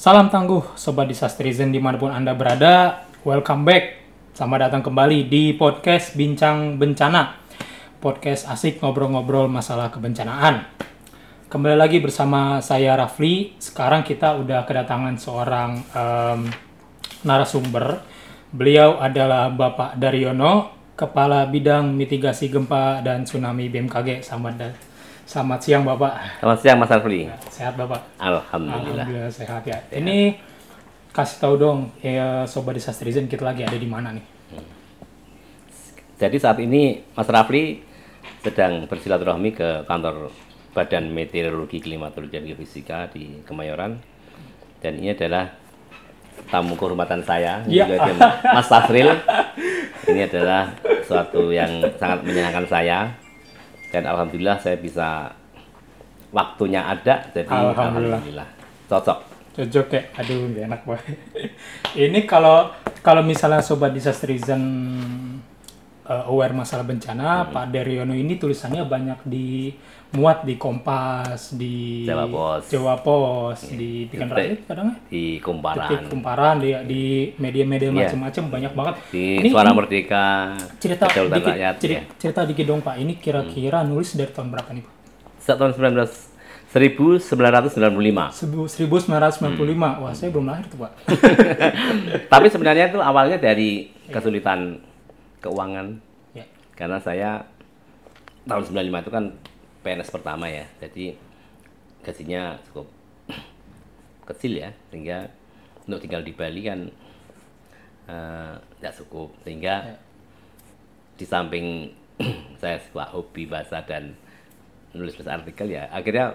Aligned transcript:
Salam 0.00 0.32
tangguh 0.32 0.64
Sobat 0.80 1.12
Disastrizen 1.12 1.68
di 1.68 1.76
mana 1.76 2.00
pun 2.00 2.08
Anda 2.08 2.32
berada. 2.32 3.04
Welcome 3.20 3.68
back. 3.68 3.84
Selamat 4.32 4.72
datang 4.72 4.80
kembali 4.88 5.28
di 5.28 5.52
podcast 5.52 6.16
Bincang 6.16 6.80
Bencana. 6.80 7.36
Podcast 8.00 8.48
asik 8.48 8.80
ngobrol-ngobrol 8.80 9.52
masalah 9.52 9.92
kebencanaan. 9.92 10.64
Kembali 11.52 11.76
lagi 11.76 12.00
bersama 12.00 12.64
saya 12.64 12.96
Rafli. 12.96 13.60
Sekarang 13.60 14.00
kita 14.00 14.40
udah 14.40 14.64
kedatangan 14.64 15.20
seorang 15.20 15.84
em, 15.92 16.48
narasumber. 17.20 18.00
Beliau 18.56 18.96
adalah 19.04 19.52
Bapak 19.52 20.00
Daryono, 20.00 20.80
Kepala 20.96 21.44
Bidang 21.44 21.92
Mitigasi 21.92 22.48
Gempa 22.48 23.04
dan 23.04 23.28
Tsunami 23.28 23.68
BMKG. 23.68 24.24
Selamat 24.24 24.54
da- 24.56 24.89
Selamat 25.30 25.62
siang 25.62 25.86
Bapak. 25.86 26.42
Selamat 26.42 26.58
siang 26.58 26.78
Mas 26.82 26.90
Arfli. 26.90 27.30
Sehat 27.54 27.78
Bapak? 27.78 28.02
Alhamdulillah. 28.18 29.06
Alhamdulillah 29.06 29.30
sehat 29.30 29.62
ya. 29.62 29.78
Ini 29.94 30.34
kasih 31.14 31.38
tahu 31.38 31.54
dong 31.54 31.78
ya 32.02 32.42
Sobat 32.50 32.74
Disastrizen 32.74 33.30
kita 33.30 33.46
lagi 33.46 33.62
ada 33.62 33.78
di 33.78 33.86
mana 33.86 34.10
nih? 34.10 34.26
Jadi 36.18 36.34
saat 36.34 36.58
ini 36.58 36.98
Mas 37.14 37.30
Rafli 37.30 37.78
sedang 38.42 38.90
bersilaturahmi 38.90 39.54
ke 39.54 39.86
kantor 39.86 40.34
Badan 40.74 41.14
Meteorologi 41.14 41.78
Klimatologi 41.78 42.34
dan 42.34 42.50
Geofisika 42.50 43.06
di 43.14 43.46
Kemayoran. 43.46 44.02
Dan 44.82 44.98
ini 44.98 45.14
adalah 45.14 45.46
tamu 46.50 46.74
kehormatan 46.74 47.22
saya, 47.22 47.62
Iya. 47.70 47.86
juga 47.86 48.34
Mas 48.50 48.66
Tasril. 48.66 49.14
Ini 50.10 50.26
adalah 50.26 50.74
suatu 51.06 51.54
yang 51.54 51.86
sangat 52.02 52.26
menyenangkan 52.26 52.66
saya. 52.66 53.29
Dan 53.90 54.06
alhamdulillah 54.06 54.62
saya 54.62 54.78
bisa 54.78 55.34
waktunya 56.30 56.86
ada, 56.86 57.26
jadi 57.34 57.50
Alhamdulillah. 57.50 58.22
alhamdulillah, 58.22 58.48
cocok. 58.86 59.18
Cocok 59.50 59.86
ya? 59.90 60.02
Aduh, 60.14 60.46
enak 60.54 60.80
banget. 60.86 61.18
Ini 62.06 62.22
kalau 62.22 62.70
kalau 63.02 63.26
misalnya 63.26 63.58
Sobat 63.58 63.90
Disastrizen 63.90 64.62
uh, 66.10 66.26
aware 66.26 66.50
masalah 66.52 66.82
bencana, 66.82 67.46
Pak 67.46 67.70
Daryono 67.70 68.10
ini 68.10 68.34
tulisannya 68.34 68.82
banyak 68.82 69.22
di 69.22 69.70
muat 70.10 70.42
di 70.42 70.58
Kompas, 70.58 71.54
di 71.54 72.02
Jawa 72.02 72.26
Pos. 72.26 72.66
Jawa 72.66 72.94
Pos, 72.98 73.62
di 73.70 74.10
Pikan. 74.10 74.26
Rakyat 74.26 74.66
kadang 74.66 74.86
ya? 74.90 74.96
Di 75.06 75.22
Detik 75.38 75.46
Kumparan, 75.46 76.02
Kumparan 76.10 76.54
di 76.58 76.70
di 76.84 77.02
media-media 77.38 77.88
Iya. 77.88 78.10
macam-macam 78.10 78.42
banyak 78.50 78.72
banget. 78.74 78.94
di 79.08 79.24
Ini- 79.38 79.50
Suara 79.54 79.70
Merdeka, 79.70 80.26
cerita 80.82 81.06
dikit, 81.06 81.46
Rakyat. 81.46 81.74
ceri- 81.78 81.94
ya. 81.94 82.02
cerita 82.18 82.40
dikit 82.42 82.66
dong 82.66 82.82
Pak. 82.82 82.98
Ini 82.98 83.12
kira-kira 83.16 83.86
nulis 83.86 84.10
dari 84.12 84.34
tahun 84.34 84.50
berapa 84.50 84.70
nih 84.74 84.82
Pak? 84.82 84.92
Sejak 85.38 85.56
tahun 85.56 85.72
19 85.78 86.10
1995. 86.70 88.30
Sebu- 88.30 88.66
1995. 88.70 89.90
Hmm. 89.90 90.02
Wah, 90.06 90.14
saya 90.14 90.30
belum 90.30 90.46
lahir 90.46 90.66
tuh, 90.70 90.86
Pak. 90.86 90.92
Tapi 92.32 92.46
sebenarnya 92.46 92.90
itu 92.90 92.98
awalnya 92.98 93.38
dari 93.38 93.90
kesulitan 94.06 94.78
keuangan 95.40 95.96
ya. 96.32 96.44
karena 96.76 97.00
saya 97.00 97.44
tahun 98.44 98.64
95 98.64 99.04
itu 99.04 99.10
kan 99.10 99.24
PNS 99.80 100.10
pertama 100.10 100.46
ya. 100.46 100.64
Jadi 100.78 101.16
gajinya 102.00 102.56
cukup 102.68 102.86
kecil 104.28 104.56
ya 104.56 104.70
sehingga 104.88 105.28
untuk 105.84 106.00
tinggal 106.00 106.22
di 106.22 106.32
Bali 106.32 106.62
kan 106.64 106.80
eh, 108.06 108.54
nggak 108.80 108.94
cukup 109.04 109.32
sehingga 109.42 109.74
Ya. 109.86 109.96
di 111.16 111.24
samping 111.24 111.66
saya 112.60 112.80
suka 112.80 113.04
hobi 113.10 113.44
bahasa 113.44 113.80
dan 113.84 114.12
nulis 114.92 115.14
nulis 115.14 115.28
artikel 115.28 115.68
ya 115.68 115.86
akhirnya 115.88 116.34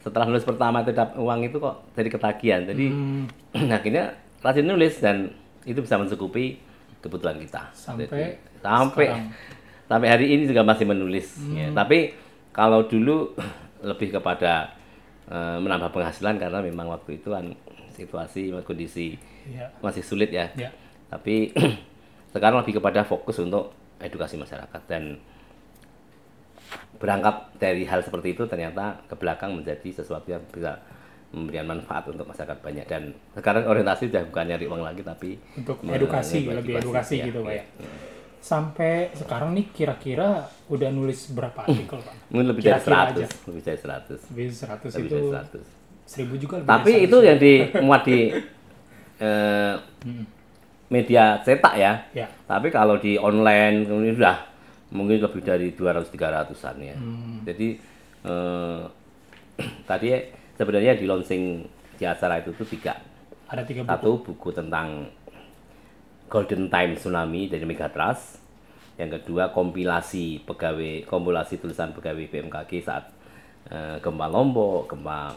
setelah 0.00 0.26
nulis 0.26 0.42
pertama 0.42 0.80
itu 0.80 0.90
dapat 0.90 1.16
uang 1.16 1.40
itu 1.44 1.56
kok 1.58 1.76
jadi 1.94 2.08
ketagihan 2.08 2.60
jadi 2.64 2.86
Hmm, 2.88 3.24
akhirnya 3.76 4.12
rajin 4.40 4.66
nulis 4.66 5.00
dan 5.00 5.30
itu 5.64 5.80
bisa 5.80 5.98
mencukupi 5.98 6.60
kebutuhan 7.06 7.38
kita 7.38 7.62
Sampai 7.70 8.10
sampai 8.58 9.06
sekarang. 9.06 9.30
sampai 9.90 10.08
hari 10.10 10.26
ini 10.28 10.42
juga 10.44 10.62
masih 10.62 10.84
menulis 10.84 11.38
ya. 11.48 11.70
tapi 11.72 12.10
kalau 12.50 12.82
dulu 12.84 13.32
lebih 13.88 14.10
kepada 14.12 14.74
eh, 15.26 15.56
menambah 15.56 15.90
penghasilan 15.90 16.36
karena 16.36 16.58
memang 16.60 16.90
waktu 16.90 17.16
itu 17.16 17.30
kan 17.30 17.54
situasi 17.90 18.50
kondisi 18.60 19.14
ya. 19.46 19.70
masih 19.78 20.02
sulit 20.02 20.28
ya 20.28 20.50
Ya. 20.52 20.74
tapi 21.06 21.54
sekarang 22.34 22.60
lebih 22.60 22.76
kepada 22.76 23.00
fokus 23.02 23.38
untuk 23.38 23.70
edukasi 23.96 24.36
masyarakat 24.36 24.82
dan 24.84 25.16
berangkat 26.96 27.36
dari 27.56 27.84
hal 27.84 28.00
seperti 28.00 28.32
itu 28.32 28.44
ternyata 28.44 29.00
ke 29.06 29.14
belakang 29.14 29.52
menjadi 29.54 29.88
sesuatu 29.94 30.26
yang 30.26 30.42
bisa 30.48 30.80
memberikan 31.28 31.66
manfaat 31.68 32.06
untuk 32.06 32.24
masyarakat 32.24 32.58
banyak 32.58 32.86
dan 32.86 33.02
sekarang 33.32 33.66
orientasi 33.66 34.08
sudah 34.08 34.22
bukan 34.24 34.44
nyari 34.46 34.64
uang 34.64 34.80
lagi 34.80 35.02
tapi 35.02 35.30
Untuk 35.54 35.82
edukasi, 35.82 36.46
lebih 36.46 36.78
edukasi 36.78 37.14
gitu, 37.20 37.42
Pak 37.42 37.52
ya. 37.52 37.60
ya. 37.60 37.64
Sampai 38.38 39.10
sekarang 39.12 39.50
nih 39.52 39.66
kira-kira 39.70 40.46
udah 40.66 40.88
nulis 40.88 41.34
berapa 41.34 41.66
artikel, 41.66 41.98
Pak? 41.98 42.14
mungkin 42.30 42.46
lebih 42.46 42.62
dari 42.62 42.78
Kira-kira 42.78 43.10
100 43.10 43.18
aja. 43.18 43.26
lebih 43.44 43.62
dari 43.62 43.78
100 43.78 44.30
Lebih 44.30 44.46
100 44.46 44.86
lebih 44.86 45.02
itu 45.02 45.16
dari 45.18 45.28
100 45.34 45.60
1000 46.06 46.38
juga 46.38 46.54
lebih 46.62 46.70
tapi 46.70 46.92
itu 47.02 47.16
yang 47.20 47.38
dimuat 47.42 48.02
di 48.06 48.18
eh, 49.18 49.74
media 50.86 51.24
cetak 51.42 51.74
ya 51.74 51.92
100. 52.06 52.14
ya. 52.14 52.26
Tapi 52.46 52.68
kalau 52.70 52.94
di 52.96 53.18
online 53.18 53.82
ini 53.82 54.14
sudah 54.14 54.38
mungkin 54.94 55.18
lebih 55.18 55.42
dari 55.42 55.74
200 55.74 56.06
300-an 56.06 56.76
ya. 56.78 56.94
Hmm. 56.94 57.42
Jadi 57.42 57.68
eh, 58.22 58.80
tadi 59.90 60.08
sebenarnya 60.56 60.96
di 60.96 61.04
launching 61.04 61.62
di 61.96 62.04
acara 62.04 62.40
itu 62.40 62.52
tuh 62.52 62.68
tiga. 62.68 62.96
Ada 63.46 63.62
tiga 63.62 63.84
buku. 63.84 63.92
Satu 63.92 64.10
buku 64.20 64.48
tentang 64.52 65.08
Golden 66.26 66.66
Time 66.68 66.92
Tsunami 66.98 67.46
dari 67.46 67.64
Megatrust. 67.64 68.42
Yang 68.96 69.20
kedua 69.20 69.52
kompilasi 69.52 70.40
pegawai 70.48 71.04
kompilasi 71.04 71.60
tulisan 71.60 71.92
pegawai 71.92 72.32
BMKG 72.32 72.80
saat 72.80 73.12
eh, 73.68 73.96
gempa 74.00 74.26
Lombok, 74.26 74.88
gempa 74.88 75.36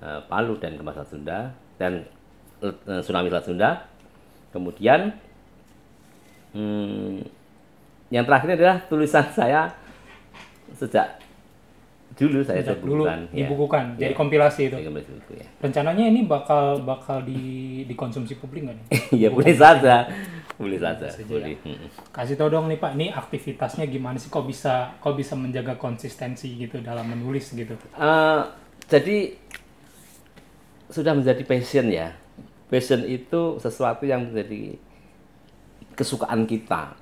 eh, 0.00 0.20
Palu 0.24 0.56
dan 0.56 0.80
gempa 0.80 0.96
Selat 0.96 1.10
Sunda 1.12 1.38
dan 1.76 2.08
eh, 2.64 3.00
tsunami 3.04 3.28
Selat 3.28 3.46
Sunda. 3.46 3.70
Kemudian 4.52 5.12
hmm, 6.56 7.24
yang 8.08 8.24
terakhir 8.24 8.56
adalah 8.56 8.76
tulisan 8.88 9.28
saya 9.32 9.72
sejak 10.76 11.20
dulu 12.12 12.44
saya 12.44 12.60
Sejak 12.60 12.78
dulu 12.78 13.02
sebutkan 13.02 13.20
ya. 13.32 13.36
dibukukan, 13.38 13.84
jadi 13.96 14.12
Ya. 14.12 14.18
kompilasi 14.18 14.60
itu. 14.68 14.76
Kembali 14.76 15.06
buku 15.06 15.32
ya. 15.34 15.46
Rencananya 15.58 16.04
ini 16.06 16.20
bakal 16.22 16.82
bakal 16.82 17.24
di 17.24 17.40
dikonsumsi 17.84 18.36
publik 18.36 18.68
nggak 18.68 18.76
nih? 18.76 18.86
ya 19.24 19.28
boleh 19.28 19.54
saja, 19.54 20.04
boleh 20.54 20.76
saja, 20.76 21.08
boleh. 21.24 21.56
Kasih 22.10 22.36
tau 22.36 22.48
dong 22.48 22.68
nih 22.68 22.76
Pak, 22.76 22.92
ini 22.94 23.08
aktivitasnya 23.08 23.84
gimana 23.86 24.16
sih? 24.16 24.28
Kok 24.28 24.44
bisa 24.44 24.92
kok 24.96 25.14
bisa 25.14 25.32
menjaga 25.34 25.74
konsistensi 25.74 26.52
gitu 26.54 26.78
dalam 26.78 27.08
menulis 27.08 27.48
gitu? 27.48 27.72
Eh, 27.72 28.40
jadi 28.86 29.32
sudah 30.86 31.16
menjadi 31.16 31.42
passion 31.42 31.88
ya. 31.88 32.12
Passion 32.68 33.04
itu 33.04 33.56
sesuatu 33.56 34.04
yang 34.04 34.28
menjadi 34.28 34.76
kesukaan 35.92 36.44
kita. 36.44 36.92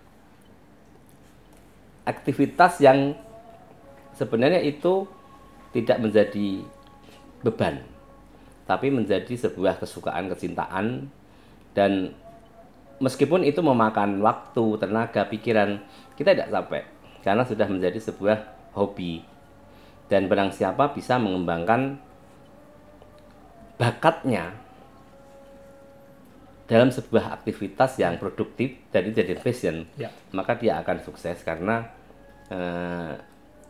Aktivitas 2.03 2.79
yang 2.81 3.15
sebenarnya 4.15 4.63
itu 4.63 5.07
tidak 5.71 6.03
menjadi 6.03 6.67
beban, 7.47 7.83
tapi 8.67 8.91
menjadi 8.91 9.35
sebuah 9.35 9.79
kesukaan, 9.79 10.29
kecintaan, 10.31 11.09
dan 11.73 12.13
meskipun 13.01 13.47
itu 13.47 13.63
memakan 13.63 14.21
waktu, 14.21 14.77
tenaga, 14.83 15.25
pikiran, 15.31 15.81
kita 16.19 16.37
tidak 16.37 16.51
capek 16.53 16.85
karena 17.25 17.43
sudah 17.45 17.67
menjadi 17.69 18.01
sebuah 18.01 18.39
hobi 18.77 19.25
dan 20.11 20.27
barang 20.27 20.51
siapa 20.53 20.91
bisa 20.91 21.17
mengembangkan 21.17 22.01
bakatnya 23.79 24.53
dalam 26.67 26.93
sebuah 26.93 27.41
aktivitas 27.41 27.99
yang 27.99 28.15
produktif 28.21 28.79
dan 28.95 29.11
jadi 29.11 29.35
passion 29.39 29.89
Ya. 29.99 30.13
maka 30.31 30.55
dia 30.55 30.79
akan 30.79 31.03
sukses 31.03 31.43
karena 31.43 31.89
eh, 32.53 33.15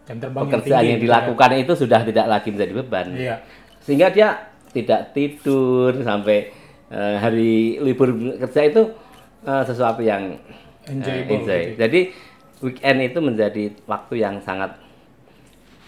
Jam 0.04 0.16
terbang 0.18 0.42
pekerjaan 0.42 0.82
yang 0.82 0.98
gitu 0.98 1.04
dilakukan 1.06 1.50
itu 1.56 1.72
sudah 1.76 2.00
tidak 2.02 2.26
lagi 2.26 2.48
menjadi 2.48 2.72
beban 2.74 3.06
ya. 3.10 3.18
Iya. 3.18 3.36
sehingga 3.80 4.08
dia 4.08 4.28
tidak 4.70 5.00
tidur 5.10 5.92
sampai 6.00 6.50
eh, 6.88 7.16
hari 7.16 7.52
libur 7.78 8.10
kerja 8.38 8.60
itu 8.64 8.82
eh, 9.42 9.62
sesuatu 9.64 10.00
yang 10.00 10.36
eh, 10.84 10.90
Enjoyable 10.90 11.36
enjoy. 11.36 11.60
gitu. 11.64 11.74
Jadi 11.78 12.00
weekend 12.60 12.98
itu 13.02 13.18
menjadi 13.18 13.64
waktu 13.84 14.14
yang 14.18 14.38
sangat 14.38 14.76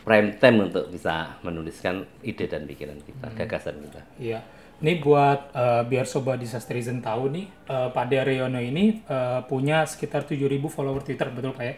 prime 0.02 0.34
time 0.34 0.66
untuk 0.66 0.90
bisa 0.90 1.38
menuliskan 1.40 2.02
ide 2.20 2.46
dan 2.46 2.64
pikiran 2.64 2.98
kita, 2.98 3.22
Hmm. 3.24 3.36
gagasan 3.36 3.78
kita. 3.80 4.02
Iya. 4.18 4.40
Ini 4.78 4.98
buat 4.98 5.54
eh, 5.54 5.82
biar 5.86 6.02
sobat 6.04 6.42
Disastrizen 6.42 6.98
tahu 6.98 7.30
nih, 7.30 7.46
eh, 7.46 7.88
Pak 7.88 8.06
Daryono 8.08 8.58
ini 8.58 8.98
eh, 9.00 9.40
punya 9.46 9.86
sekitar 9.86 10.26
7.000 10.26 10.42
follower 10.66 11.02
Twitter, 11.02 11.30
betul 11.30 11.54
Pak 11.54 11.62
ya? 11.62 11.74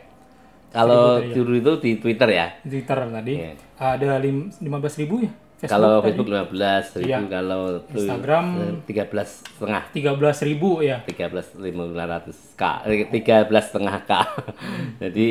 Kalau 0.74 1.22
Seribu 1.22 1.22
tadi 1.22 1.30
ya? 1.30 1.34
dulu 1.38 1.52
itu 1.54 1.72
di 1.78 1.90
Twitter 2.02 2.28
ya, 2.28 2.46
Twitter 2.60 2.98
tadi. 3.06 3.32
Iya. 3.38 3.50
Ada 3.78 4.18
lim- 4.18 4.50
15.000 4.50 5.22
ya 5.22 5.30
kalau 5.64 5.96
tadi 5.96 6.12
Facebook 6.12 6.28
15 6.28 7.00
ribu 7.00 7.08
Iya. 7.08 7.18
kalau 7.24 7.62
Instagram 7.88 8.44
tiga 8.84 9.04
belas 9.08 9.40
setengah 9.48 9.82
13.000 9.96 10.60
ya. 10.84 10.96
13.500 11.08 12.58
k 12.58 12.62
eh, 12.84 13.08
13 13.08 13.48
setengah 13.64 13.96
k 14.04 14.12
jadi 15.02 15.28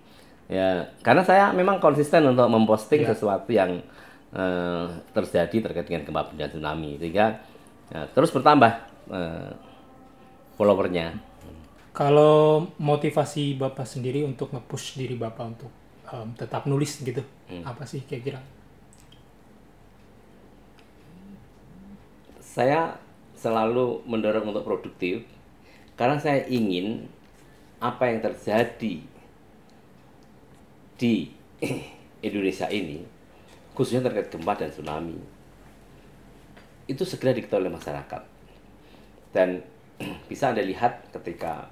ya 0.56 0.66
karena 1.02 1.22
saya 1.22 1.52
memang 1.52 1.76
konsisten 1.76 2.24
untuk 2.24 2.48
memposting 2.48 3.04
Iya. 3.04 3.12
sesuatu 3.12 3.50
yang 3.52 3.84
eh, 4.32 4.84
terjadi 5.12 5.56
terkait 5.60 5.84
dengan 5.84 6.08
gempa 6.08 6.24
bumi 6.24 6.40
dan 6.40 6.48
tsunami 6.48 6.90
sehingga 6.96 7.26
ya, 7.92 8.08
terus 8.08 8.32
bertambah 8.32 8.72
eh, 9.12 9.50
followernya 10.56 11.12
Kalau 11.96 12.68
motivasi 12.76 13.56
Bapak 13.56 13.88
sendiri 13.88 14.20
untuk 14.20 14.52
nge-push 14.52 15.00
diri 15.00 15.16
Bapak 15.16 15.44
untuk 15.48 15.72
em, 16.12 16.28
tetap 16.36 16.68
nulis 16.68 17.00
gitu, 17.00 17.24
Hmm. 17.48 17.62
apa 17.64 17.82
sih 17.88 18.04
kira-kira? 18.04 18.42
saya 22.56 22.96
selalu 23.36 24.00
mendorong 24.08 24.48
untuk 24.48 24.64
produktif 24.64 25.28
karena 25.92 26.16
saya 26.16 26.40
ingin 26.48 27.04
apa 27.76 28.08
yang 28.08 28.24
terjadi 28.24 29.04
di 30.96 31.14
Indonesia 32.26 32.64
ini 32.72 33.04
khususnya 33.76 34.08
terkait 34.08 34.32
gempa 34.32 34.56
dan 34.56 34.72
tsunami 34.72 35.20
itu 36.88 37.04
segera 37.04 37.36
diketahui 37.36 37.68
oleh 37.68 37.76
masyarakat 37.76 38.22
dan 39.36 39.60
bisa 40.32 40.56
anda 40.56 40.64
lihat 40.64 41.12
ketika 41.12 41.68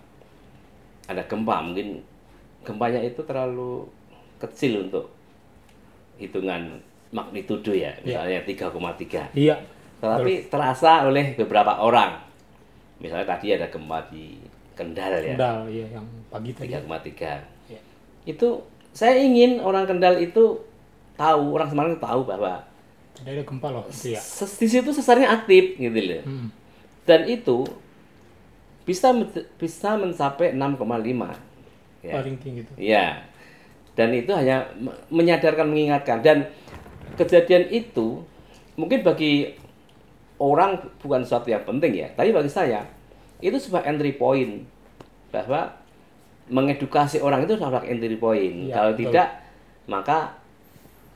ada 1.04 1.22
gempa 1.24 1.60
mungkin 1.60 2.00
gempanya 2.64 3.00
itu 3.00 3.20
terlalu 3.22 3.84
kecil 4.40 4.88
untuk 4.88 5.12
hitungan 6.16 6.80
magnitudo 7.10 7.70
ya 7.70 7.92
misalnya 8.02 8.42
3,3 8.42 9.36
Iya, 9.36 9.56
tetapi 10.00 10.48
terasa 10.48 11.06
oleh 11.06 11.38
beberapa 11.38 11.78
orang. 11.78 12.18
Misalnya 12.98 13.26
tadi 13.28 13.52
ada 13.52 13.66
gempa 13.68 14.00
di 14.08 14.38
Kendal 14.74 15.22
ya, 15.22 15.34
Kendal 15.38 15.58
ya 15.70 15.86
yang 15.86 16.06
pagi 16.26 16.50
tadi. 16.50 16.74
3,3. 16.74 17.70
Ya. 17.70 17.80
Itu 18.26 18.66
saya 18.90 19.18
ingin 19.18 19.62
orang 19.62 19.86
Kendal 19.86 20.18
itu 20.18 20.58
tahu, 21.14 21.54
orang 21.54 21.68
Semarang 21.70 21.94
tahu 22.02 22.26
bahwa 22.26 22.62
ada 23.22 23.42
gempa 23.46 23.70
loh, 23.70 23.86
itu 23.86 24.18
ya. 24.18 24.20
ses- 24.20 24.58
di 24.58 24.66
situ 24.66 24.90
sesarnya 24.90 25.30
aktif 25.30 25.78
gitu 25.78 25.94
loh. 25.94 26.22
Hmm. 26.26 26.48
Dan 27.06 27.30
itu 27.30 27.62
bisa 28.84 29.10
bisa 29.56 29.96
mencapai 29.96 30.52
6,5. 30.52 31.32
Ya. 32.04 32.12
Paling 32.12 32.36
tinggi 32.36 32.60
itu. 32.62 32.72
Iya. 32.76 33.24
Dan 33.94 34.12
itu 34.12 34.28
hanya 34.30 34.68
me- 34.76 34.92
menyadarkan, 35.08 35.64
mengingatkan. 35.64 36.20
Dan 36.20 36.44
kejadian 37.14 37.70
itu 37.70 38.20
mungkin 38.74 39.00
bagi 39.00 39.54
orang 40.36 40.76
bukan 41.00 41.22
sesuatu 41.22 41.48
yang 41.48 41.64
penting 41.64 41.96
ya. 41.96 42.08
Tapi 42.12 42.30
bagi 42.30 42.50
saya 42.50 42.84
itu 43.38 43.56
sebuah 43.56 43.86
entry 43.86 44.12
point 44.12 44.66
bahwa 45.30 45.72
mengedukasi 46.44 47.18
orang 47.18 47.48
itu 47.48 47.56
adalah 47.56 47.80
entry 47.80 48.16
point. 48.16 48.68
Iya, 48.68 48.74
Kalau 48.74 48.90
betul. 48.92 49.02
tidak 49.08 49.28
maka 49.84 50.18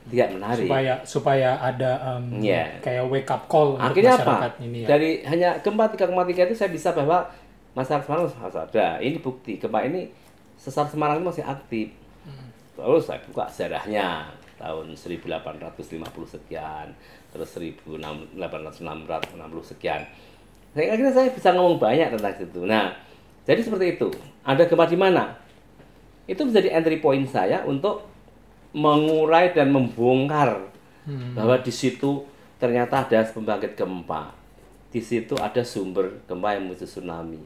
tidak 0.09 0.27
menarik. 0.33 0.65
Supaya 0.65 0.93
supaya 1.05 1.49
ada 1.59 1.91
em, 2.17 2.41
Iya. 2.41 2.81
kayak 2.81 3.03
wake 3.05 3.29
up 3.29 3.45
call 3.45 3.77
untuk 3.77 3.93
Akhirnya 3.93 4.15
masyarakat 4.15 4.53
apa? 4.55 4.63
ini 4.63 4.77
ya. 4.81 4.87
Dari 4.89 5.09
hanya 5.21 5.49
gempa 5.59 5.85
3,3 5.85 6.49
itu 6.49 6.55
saya 6.55 6.71
bisa 6.71 6.89
bahwa 6.91 7.29
masyarakat 7.73 8.05
Semarang 8.05 8.25
harus 8.29 8.57
ada. 8.57 8.87
Ini 9.01 9.17
bukti 9.21 9.57
gempa 9.61 9.85
ini 9.85 10.09
sesar 10.55 10.85
Semarang 10.89 11.21
itu 11.21 11.27
masih 11.29 11.45
aktif. 11.45 11.87
Hmm. 12.25 12.49
Terus 12.75 13.05
saya 13.07 13.19
buka 13.25 13.45
sejarahnya 13.49 14.29
tahun 14.59 14.91
1850 14.91 16.35
sekian, 16.35 16.87
terus 17.31 17.49
1860 17.55 18.35
sekian. 19.63 20.01
Saya 20.75 20.93
akhirnya 20.93 21.13
saya 21.15 21.27
bisa 21.31 21.49
ngomong 21.55 21.79
banyak 21.79 22.13
tentang 22.13 22.35
itu. 22.37 22.61
Nah, 22.67 22.91
jadi 23.47 23.61
seperti 23.63 23.97
itu. 23.97 24.09
Ada 24.43 24.67
gempa 24.67 24.85
di 24.85 24.99
mana? 24.99 25.33
Itu 26.29 26.45
menjadi 26.45 26.77
entry 26.77 27.01
point 27.01 27.25
saya 27.25 27.65
untuk 27.65 28.05
mengurai 28.75 29.49
dan 29.49 29.73
membongkar 29.73 30.69
Hmm. 31.09 31.33
bahwa 31.33 31.57
di 31.57 31.73
situ 31.73 32.21
ternyata 32.61 33.01
ada 33.01 33.25
pembangkit 33.25 33.73
gempa. 33.73 34.29
Di 34.93 35.01
situ 35.01 35.33
ada 35.41 35.65
sumber 35.65 36.21
gempa 36.29 36.53
yang 36.53 36.69
memicu 36.69 36.85
tsunami. 36.85 37.41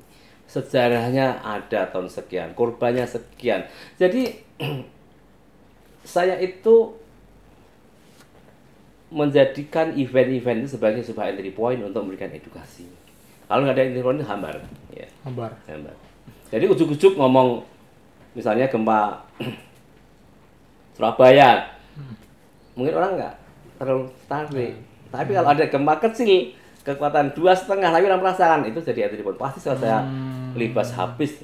Sejarahnya 0.54 1.42
ada 1.42 1.90
tahun 1.90 2.06
sekian, 2.06 2.54
korbannya 2.54 3.10
sekian. 3.10 3.66
Jadi 3.98 4.30
saya 6.14 6.38
itu 6.38 6.94
menjadikan 9.10 9.98
event-event 9.98 10.66
itu 10.66 10.78
sebagai 10.78 11.02
sebuah 11.02 11.34
entry 11.34 11.50
point 11.50 11.82
untuk 11.82 12.06
memberikan 12.06 12.30
edukasi. 12.30 12.86
Kalau 13.50 13.66
nggak 13.66 13.82
ada 13.82 13.84
entry 13.90 14.06
point 14.06 14.22
itu 14.22 14.30
hambar, 14.30 14.62
ya, 14.94 15.10
Kabar. 15.26 15.58
hambar. 15.66 15.98
Jadi 16.54 16.66
ujuk-ujuk 16.70 17.18
ngomong 17.18 17.66
misalnya 18.38 18.70
gempa 18.70 19.26
Surabaya, 20.94 21.66
mungkin 22.78 22.94
orang 22.94 23.12
nggak 23.18 23.36
terlalu 23.82 24.06
tertarik. 24.30 24.74
Tapi 25.10 25.30
kalau 25.34 25.50
ada 25.50 25.66
gempa 25.66 25.94
kecil 25.98 26.54
kekuatan 26.84 27.32
dua 27.32 27.56
setengah 27.56 27.90
tapi 27.96 28.06
orang 28.12 28.22
merasakan 28.22 28.68
itu 28.68 28.84
jadi 28.84 29.08
entry 29.08 29.24
point 29.24 29.40
pasti 29.40 29.64
saya, 29.64 29.80
saya 29.80 29.98
libas 30.56 30.90
habis 30.92 31.42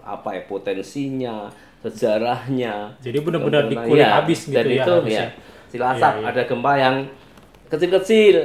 apa 0.00 0.28
ya 0.32 0.42
potensinya 0.44 1.48
sejarahnya 1.80 2.92
Jadi 3.00 3.18
benar-benar 3.20 3.66
dikulik 3.66 4.00
Iya, 4.00 4.20
habis 4.20 4.40
gitu 4.44 4.54
dan 4.54 4.66
ya 4.66 4.76
itu 4.78 4.94
ya 5.10 5.24
silasap 5.68 6.12
Iya, 6.14 6.20
iya. 6.20 6.28
ada 6.30 6.42
gempa 6.44 6.72
yang 6.74 6.96
kecil-kecil 7.66 8.36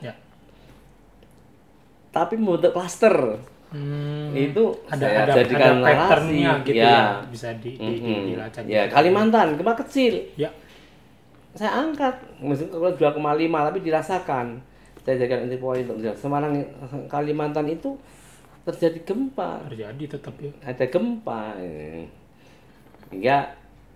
Ya. 0.00 0.12
tapi 2.10 2.34
membentuk 2.34 2.72
klaster 2.72 3.38
Hmm, 3.74 4.30
itu 4.30 4.70
ada 4.86 5.02
saya 5.02 5.18
ada 5.26 5.34
jadikan 5.34 5.82
ada 5.82 6.06
narasi. 6.06 6.46
gitu 6.62 6.78
ya, 6.78 6.86
ya. 6.86 7.02
Bisa 7.26 7.48
di, 7.58 7.74
di, 7.74 7.94
di, 7.98 8.06
Mm-mm. 8.06 8.22
dilacak 8.30 8.62
ya. 8.70 8.86
Kalimantan 8.86 9.58
gempa 9.58 9.74
kecil 9.82 10.30
Ya. 10.38 10.46
saya 11.50 11.82
angkat 11.82 12.14
mungkin 12.38 12.70
kalau 12.70 12.94
2,5 12.94 13.18
tapi 13.50 13.78
dirasakan 13.80 14.46
saya 15.02 15.14
jadikan 15.18 15.42
entry 15.42 15.58
point 15.58 15.82
untuk. 15.84 16.14
Semarang 16.14 16.54
Kalimantan 17.06 17.66
itu 17.66 17.98
terjadi 18.64 18.98
gempa 19.04 19.60
Terjadi 19.68 20.04
tetap 20.16 20.34
ya. 20.40 20.50
ada 20.64 20.84
gempa 20.88 21.56
ini. 21.60 22.08
hingga 23.12 23.36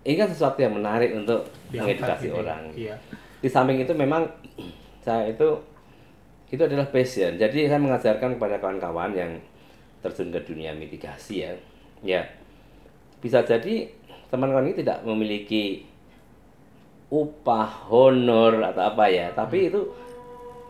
ini 0.05 0.15
kan 0.15 0.29
sesuatu 0.29 0.59
yang 0.61 0.77
menarik 0.77 1.11
untuk 1.17 1.49
mengedukasi 1.73 2.29
gitu 2.29 2.37
ya. 2.37 2.41
orang 2.45 2.63
Iya. 2.77 2.95
di 3.41 3.49
samping 3.49 3.81
itu 3.81 3.93
memang 3.97 4.29
saya 5.01 5.33
itu 5.33 5.47
itu 6.49 6.61
adalah 6.61 6.87
passion 6.89 7.37
jadi 7.37 7.69
saya 7.69 7.81
mengajarkan 7.81 8.37
kepada 8.37 8.57
kawan-kawan 8.61 9.11
yang 9.13 9.31
terjun 9.99 10.31
ke 10.31 10.39
dunia 10.45 10.71
mitigasi 10.77 11.45
ya 11.45 11.51
ya 12.05 12.21
bisa 13.19 13.43
jadi 13.43 13.91
teman-teman 14.31 14.71
ini 14.71 14.79
tidak 14.85 15.03
memiliki 15.03 15.83
upah 17.09 17.89
honor 17.89 18.61
atau 18.69 18.83
apa 18.93 19.05
ya 19.09 19.33
tapi 19.33 19.67
itu 19.73 19.81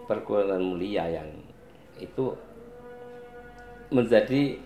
perguruan 0.08 0.64
mulia 0.64 1.06
yang 1.06 1.30
itu 2.00 2.32
menjadi 3.90 4.58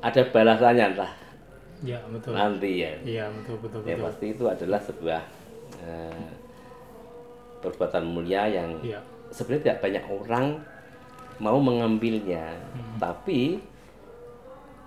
ada 0.00 0.22
balasannya 0.26 0.86
entah 0.90 1.12
Ya, 1.80 1.96
betul. 2.06 2.36
nanti 2.36 2.70
ya 2.78 2.92
Iya, 3.00 3.24
betul 3.32 3.56
betul 3.58 3.80
ya 3.82 3.96
betul. 3.96 4.04
pasti 4.04 4.26
itu 4.30 4.44
adalah 4.44 4.76
sebuah 4.78 5.20
eh, 5.80 6.28
perbuatan 7.58 8.04
mulia 8.04 8.44
yang 8.46 8.76
Iya. 8.80 9.00
sebenarnya 9.30 9.64
tidak 9.66 9.80
banyak 9.80 10.04
orang 10.06 10.46
mau 11.38 11.56
mengambilnya 11.56 12.52
Hmm. 12.74 13.00
tapi 13.00 13.64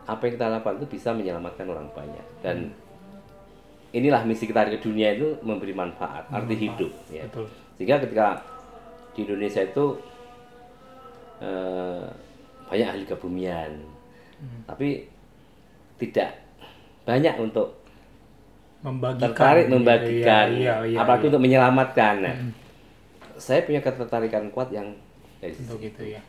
apa 0.03 0.21
yang 0.21 0.33
kita 0.35 0.47
lakukan 0.51 0.75
itu 0.77 0.87
bisa 0.91 1.09
menyelamatkan 1.09 1.65
orang 1.65 1.89
banyak 1.89 2.27
dan 2.41 2.69
Hmm. 2.69 2.77
inilah 3.91 4.21
misi 4.21 4.45
kita 4.45 4.67
di 4.67 4.77
dunia 4.77 5.13
itu 5.13 5.33
memberi 5.41 5.73
manfaat 5.73 6.29
arti 6.29 6.53
hidup 6.59 6.93
ya 7.07 7.25
Betul. 7.25 7.49
sehingga 7.73 7.97
ketika 7.99 8.37
di 9.11 9.23
Indonesia 9.23 9.61
itu 9.63 9.85
eh, 11.39 12.05
banyak 12.65 12.87
ahli 12.87 13.05
kebumian 13.05 13.71
Hmm. 14.33 14.59
tapi 14.67 15.07
tidak 15.95 16.35
banyak 17.03 17.31
untuk 17.37 17.79
Membagikan. 18.81 19.31
tertarik 19.31 19.65
gitu, 19.65 19.73
membagikan 19.73 20.47
Iya, 20.51 20.75
iya, 20.83 20.97
apalagi 20.99 21.23
iya. 21.23 21.29
untuk 21.31 21.41
menyelamatkan 21.41 22.15
Nah, 22.19 22.35
saya 23.33 23.63
punya 23.63 23.79
ketertarikan 23.79 24.51
kuat 24.51 24.67
yang 24.69 24.91
dari 25.39 25.55
untuk 25.55 25.79
itu 25.79 26.03
ya. 26.11 26.19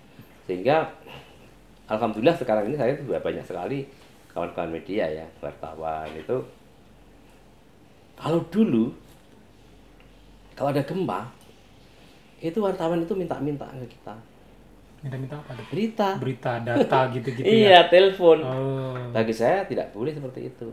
sehingga 0.45 0.95
alhamdulillah 1.85 2.35
sekarang 2.35 2.67
ini 2.67 2.77
saya 2.77 2.95
sudah 2.95 3.19
banyak 3.19 3.43
sekali 3.43 3.83
kawan-kawan 4.31 4.71
media 4.71 5.05
ya 5.07 5.27
wartawan 5.41 6.07
itu 6.13 6.39
kalau 8.15 8.41
dulu 8.47 8.95
kalau 10.55 10.71
ada 10.71 10.81
gempa 10.81 11.35
itu 12.39 12.59
wartawan 12.59 13.03
itu 13.03 13.11
minta-minta 13.13 13.67
ke 13.75 13.91
kita 13.91 14.15
Minta-minta 15.05 15.37
apa? 15.37 15.53
Berita. 15.69 16.17
Berita, 16.17 16.53
data 16.65 17.01
gitu-gitu 17.15 17.45
ya. 17.45 17.53
iya 17.53 17.79
telepon. 17.93 18.41
Oh, 18.41 18.97
bagi 19.13 19.37
saya 19.37 19.69
tidak 19.69 19.93
boleh 19.93 20.17
seperti 20.17 20.49
itu. 20.49 20.73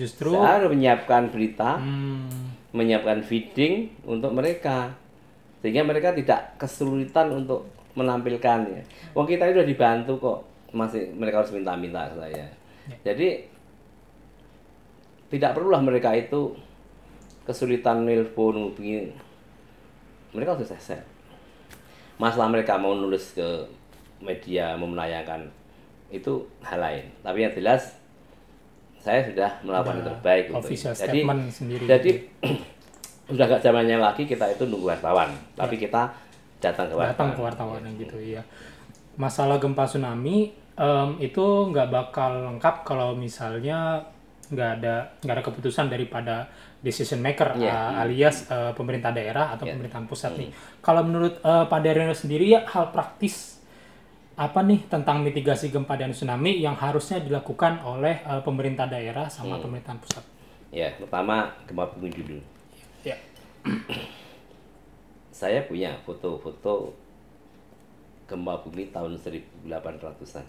Justru? 0.00 0.32
Saya 0.32 0.56
harus 0.56 0.72
menyiapkan 0.72 1.28
berita 1.28 1.76
hmm, 1.76 2.72
menyiapkan 2.72 3.20
feeding 3.20 3.92
untuk 4.08 4.32
mereka. 4.32 4.96
Sehingga 5.60 5.84
mereka 5.84 6.16
tidak 6.16 6.56
kesulitan 6.56 7.28
untuk 7.44 7.68
menampilkannya. 7.92 9.12
Wong 9.12 9.28
kita 9.28 9.50
itu 9.50 9.60
sudah 9.60 9.68
dibantu 9.68 10.12
kok, 10.16 10.38
masih 10.72 11.12
mereka 11.12 11.44
harus 11.44 11.52
minta-minta 11.52 12.08
saya. 12.14 12.48
Jadi 13.04 13.44
tidak 15.28 15.52
perlulah 15.52 15.82
mereka 15.84 16.16
itu 16.16 16.56
kesulitan 17.44 18.08
nelpon 18.08 18.72
hubungi. 18.72 19.12
Mereka 20.32 20.56
sudah 20.56 20.68
selesai. 20.72 21.17
Masalah 22.18 22.50
mereka 22.50 22.74
mau 22.76 22.94
nulis 22.98 23.32
ke 23.32 23.46
media 24.18 24.74
mau 24.74 24.90
menayangkan 24.90 25.46
itu 26.10 26.42
hal 26.60 26.78
lain. 26.82 27.04
Tapi 27.22 27.38
yang 27.46 27.54
jelas 27.54 27.94
saya 28.98 29.22
sudah 29.22 29.50
melakukan 29.62 30.02
yang 30.02 30.06
terbaik 30.10 30.44
untuk 30.50 30.70
itu. 30.74 30.90
Jadi 30.90 31.18
sendiri 31.54 31.84
jadi 31.86 32.10
sudah 33.30 33.46
gak 33.46 33.62
zamannya 33.62 33.96
lagi 34.02 34.26
kita 34.26 34.50
itu 34.50 34.66
nunggu 34.66 34.90
wartawan, 34.90 35.30
tapi 35.54 35.78
kita 35.78 36.10
datang 36.58 36.90
ke 36.90 36.94
wartawan. 36.98 37.06
Ya. 37.06 37.14
datang 37.14 37.30
ke 37.30 37.40
wartawan 37.40 37.80
yang 37.86 37.96
gitu 38.02 38.16
iya 38.18 38.42
masalah 39.18 39.58
gempa 39.58 39.86
tsunami 39.86 40.54
em, 40.78 41.10
itu 41.18 41.44
nggak 41.74 41.88
bakal 41.90 42.30
lengkap 42.54 42.86
kalau 42.86 43.14
misalnya 43.18 44.02
nggak 44.48 44.70
ada 44.80 44.94
nggak 45.22 45.34
ada 45.34 45.44
keputusan 45.44 45.86
daripada 45.90 46.46
decision 46.78 47.18
maker 47.18 47.54
Iya. 47.54 47.70
uh, 47.70 48.02
alias 48.02 48.46
uh, 48.46 48.70
pemerintah 48.72 49.10
daerah 49.10 49.50
atau 49.50 49.66
Iya. 49.66 49.74
pemerintahan 49.74 50.06
pusat 50.06 50.32
nih 50.34 50.48
kalau 50.78 51.02
menurut 51.02 51.42
uh, 51.42 51.66
Pak 51.66 51.80
Daryono 51.80 52.14
sendiri 52.14 52.48
ya 52.48 52.62
hal 52.64 52.90
praktis 52.90 53.58
apa 54.38 54.62
nih 54.62 54.86
tentang 54.86 55.20
mitigasi 55.20 55.68
gempa 55.68 55.94
dan 55.94 56.14
tsunami 56.14 56.58
yang 56.58 56.74
harusnya 56.74 57.18
dilakukan 57.18 57.82
oleh 57.82 58.22
uh, 58.22 58.38
pemerintah 58.38 58.86
daerah 58.86 59.26
sama 59.26 59.58
pemerintahan 59.58 59.98
pusat 59.98 60.22
Ya, 60.68 60.92
pertama 60.94 61.48
gempa 61.64 61.88
bumi 61.90 62.12
dulu. 62.12 62.38
ya 63.02 63.16
Saya 65.30 65.62
punya 65.62 65.94
foto-foto 66.02 66.94
gempa 68.26 68.60
bumi 68.60 68.90
tahun 68.90 69.16
1800-an. 69.16 70.46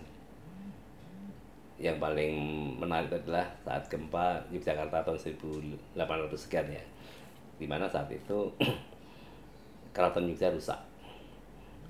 Yang 1.80 1.98
paling 2.04 2.36
menarik 2.76 3.16
adalah 3.16 3.48
saat 3.64 3.88
gempa 3.88 4.44
Yogyakarta 4.52 5.08
tahun 5.08 5.20
1800 5.96 6.36
sekian 6.36 6.68
ya. 6.68 6.84
Di 7.56 7.66
mana 7.68 7.88
saat 7.88 8.12
itu 8.12 8.52
keraton 9.96 10.28
Yogyakarta 10.28 10.52
rusak. 10.52 10.80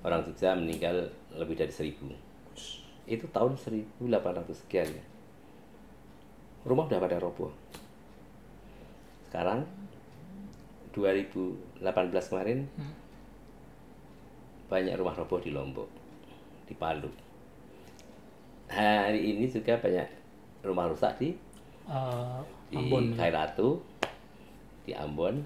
Orang 0.05 0.23
Jogja 0.23 0.55
meninggal 0.55 1.09
lebih 1.35 1.57
dari 1.57 1.73
1000. 1.73 2.05
Itu 3.09 3.25
tahun 3.33 3.57
1800 3.57 4.61
sekian 4.61 4.87
ya. 4.93 5.05
Rumah 6.63 6.85
udah 6.85 6.99
pada 7.01 7.17
roboh. 7.17 7.51
Sekarang 9.25 9.65
2018 10.93 11.81
kemarin 12.29 12.65
banyak 14.69 14.93
rumah 15.01 15.17
roboh 15.17 15.41
di 15.41 15.49
Lombok, 15.49 15.89
di 16.69 16.77
Palu. 16.77 17.28
Hari 18.69 19.33
ini 19.33 19.49
juga 19.49 19.81
banyak 19.81 20.07
rumah 20.61 20.85
rusak 20.85 21.17
di 21.17 21.33
uh, 21.89 22.45
di 22.69 22.77
Ambon 22.77 23.17
Kairatu, 23.17 23.81
di 24.85 24.93
Ambon. 24.93 25.41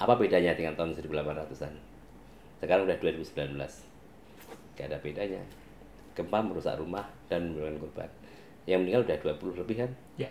Apa 0.00 0.16
bedanya 0.16 0.56
dengan 0.56 0.74
tahun 0.74 0.96
1800-an? 0.96 1.74
Sekarang 2.58 2.88
udah 2.88 2.98
2019. 2.98 3.54
Gak 4.74 4.86
ada 4.90 4.98
bedanya. 4.98 5.44
Gempa 6.16 6.40
merusak 6.40 6.80
rumah 6.80 7.06
dan 7.30 7.52
menimbulkan 7.52 7.78
korban. 7.78 8.10
Yang 8.64 8.78
meninggal 8.80 9.02
udah 9.04 9.18
20 9.38 9.60
lebih 9.60 9.76
kan? 9.84 9.90
ya 10.16 10.30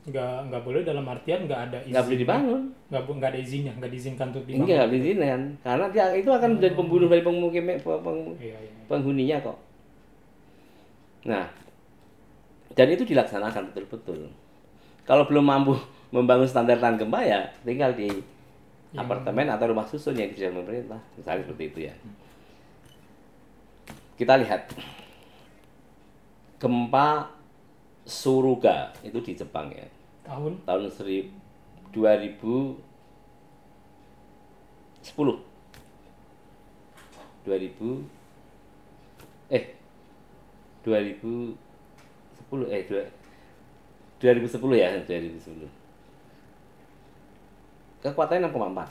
nggak 0.00 0.48
nggak 0.48 0.62
boleh 0.64 0.80
dalam 0.80 1.04
artian 1.04 1.44
nggak 1.44 1.60
ada 1.68 1.78
izin 1.84 1.92
Nggak 1.92 2.04
boleh 2.08 2.18
dibangun. 2.18 2.62
nggak 2.88 3.02
nggak 3.04 3.30
ada 3.30 3.38
izinnya 3.38 3.72
nggak 3.76 3.90
diizinkan 3.92 4.26
untuk 4.32 4.44
dibangun 4.48 4.60
Enggak, 4.64 4.76
nggak 4.76 4.88
boleh 4.88 5.00
diizinkan. 5.00 5.40
Karena 5.60 5.84
dia 5.92 6.04
itu 6.16 6.30
akan 6.30 6.48
menjadi 6.56 6.74
pembunuh 6.74 7.06
dari 7.06 7.20
pemukim 7.20 7.64
peng- 7.78 8.36
iya, 8.40 8.56
iya. 8.56 8.72
penghuninya 8.88 9.36
kok. 9.44 9.58
Nah, 11.22 11.44
dan 12.72 12.86
itu 12.88 13.04
dilaksanakan 13.04 13.62
betul-betul. 13.70 14.32
Kalau 15.04 15.28
belum 15.28 15.44
mampu 15.44 15.76
membangun 16.16 16.48
standar 16.48 16.80
tahan 16.80 16.96
gempa 16.96 17.20
ya 17.20 17.40
tinggal 17.60 17.92
di 17.92 18.08
apartemen 18.92 19.46
atau 19.46 19.68
rumah 19.68 19.84
susun 19.84 20.16
yang 20.16 20.32
disediakan 20.32 20.64
pemerintah, 20.64 21.00
misalnya 21.14 21.44
seperti 21.44 21.64
itu 21.68 21.78
ya. 21.86 21.94
Kita 24.20 24.36
lihat. 24.36 24.68
Gempa 26.60 27.24
Suruga 28.04 28.92
itu 29.00 29.16
di 29.24 29.32
Jepang 29.32 29.72
ya, 29.72 29.88
tahun? 30.28 30.60
Tahun 30.68 30.92
1000 30.92 31.40
2010 31.90 32.76
2000 37.42 37.50
eh 39.50 39.64
2010 40.86 41.56
eh 42.70 42.82
dua, 42.86 43.02
2010 44.22 44.78
ya 44.78 44.88
2010 45.02 45.66
kekuatannya 48.00 48.48
6,4 48.48 48.86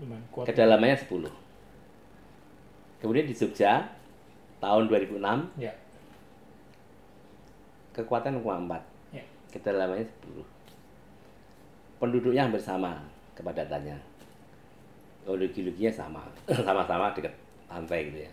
gimana 0.00 0.24
kuat. 0.32 0.46
Kedalamannya 0.48 0.96
10 0.96 1.28
kemudian 3.04 3.28
di 3.28 3.34
Jogja 3.36 3.92
tahun 4.60 4.88
2006 4.88 5.20
ya. 5.60 5.72
Kekuatan 7.92 8.40
6,4 8.40 9.16
ya. 9.16 9.24
Kedalamannya 9.52 10.04
10 10.04 10.44
penduduknya 11.96 12.44
hampir 12.44 12.60
sama 12.60 13.00
kepadatannya. 13.32 13.96
Geologi-geologinya 15.24 15.92
sama. 15.92 16.22
Sama-sama 16.66 17.12
dekat 17.16 17.32
pantai 17.66 18.12
gitu 18.12 18.18
ya. 18.28 18.32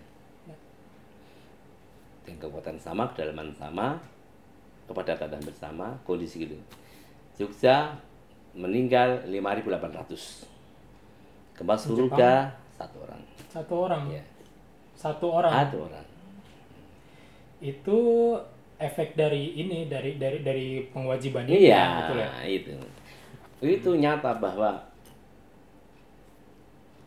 Dengan 2.24 2.40
kekuatan 2.48 2.80
sama 2.80 3.04
kedalaman 3.12 3.52
sama 3.52 4.00
kepadatan 4.88 5.32
hampir 5.40 5.56
sama 5.56 5.92
kondisi 6.08 6.48
gitu. 6.48 6.56
Jogja 7.36 8.00
meninggal 8.56 9.24
5.800 9.28 10.48
gempa 11.58 11.76
Suruga 11.76 12.52
satu 12.76 13.04
orang. 13.04 13.22
Satu 13.52 13.74
orang? 13.76 14.04
Ya 14.12 14.24
satu 15.04 15.26
orang? 15.34 15.52
Satu 15.52 15.78
orang 15.90 16.06
itu 17.64 17.98
efek 18.76 19.16
dari 19.16 19.56
ini 19.56 19.88
dari 19.88 20.20
dari 20.20 20.44
dari 20.44 20.68
pengewajiban 20.92 21.48
ini 21.48 21.72
Iya, 21.72 21.84
betul 22.04 22.18
ya 22.20 22.32
itu. 22.44 22.72
Itu 23.64 23.90
nyata 23.96 24.36
bahwa 24.36 24.84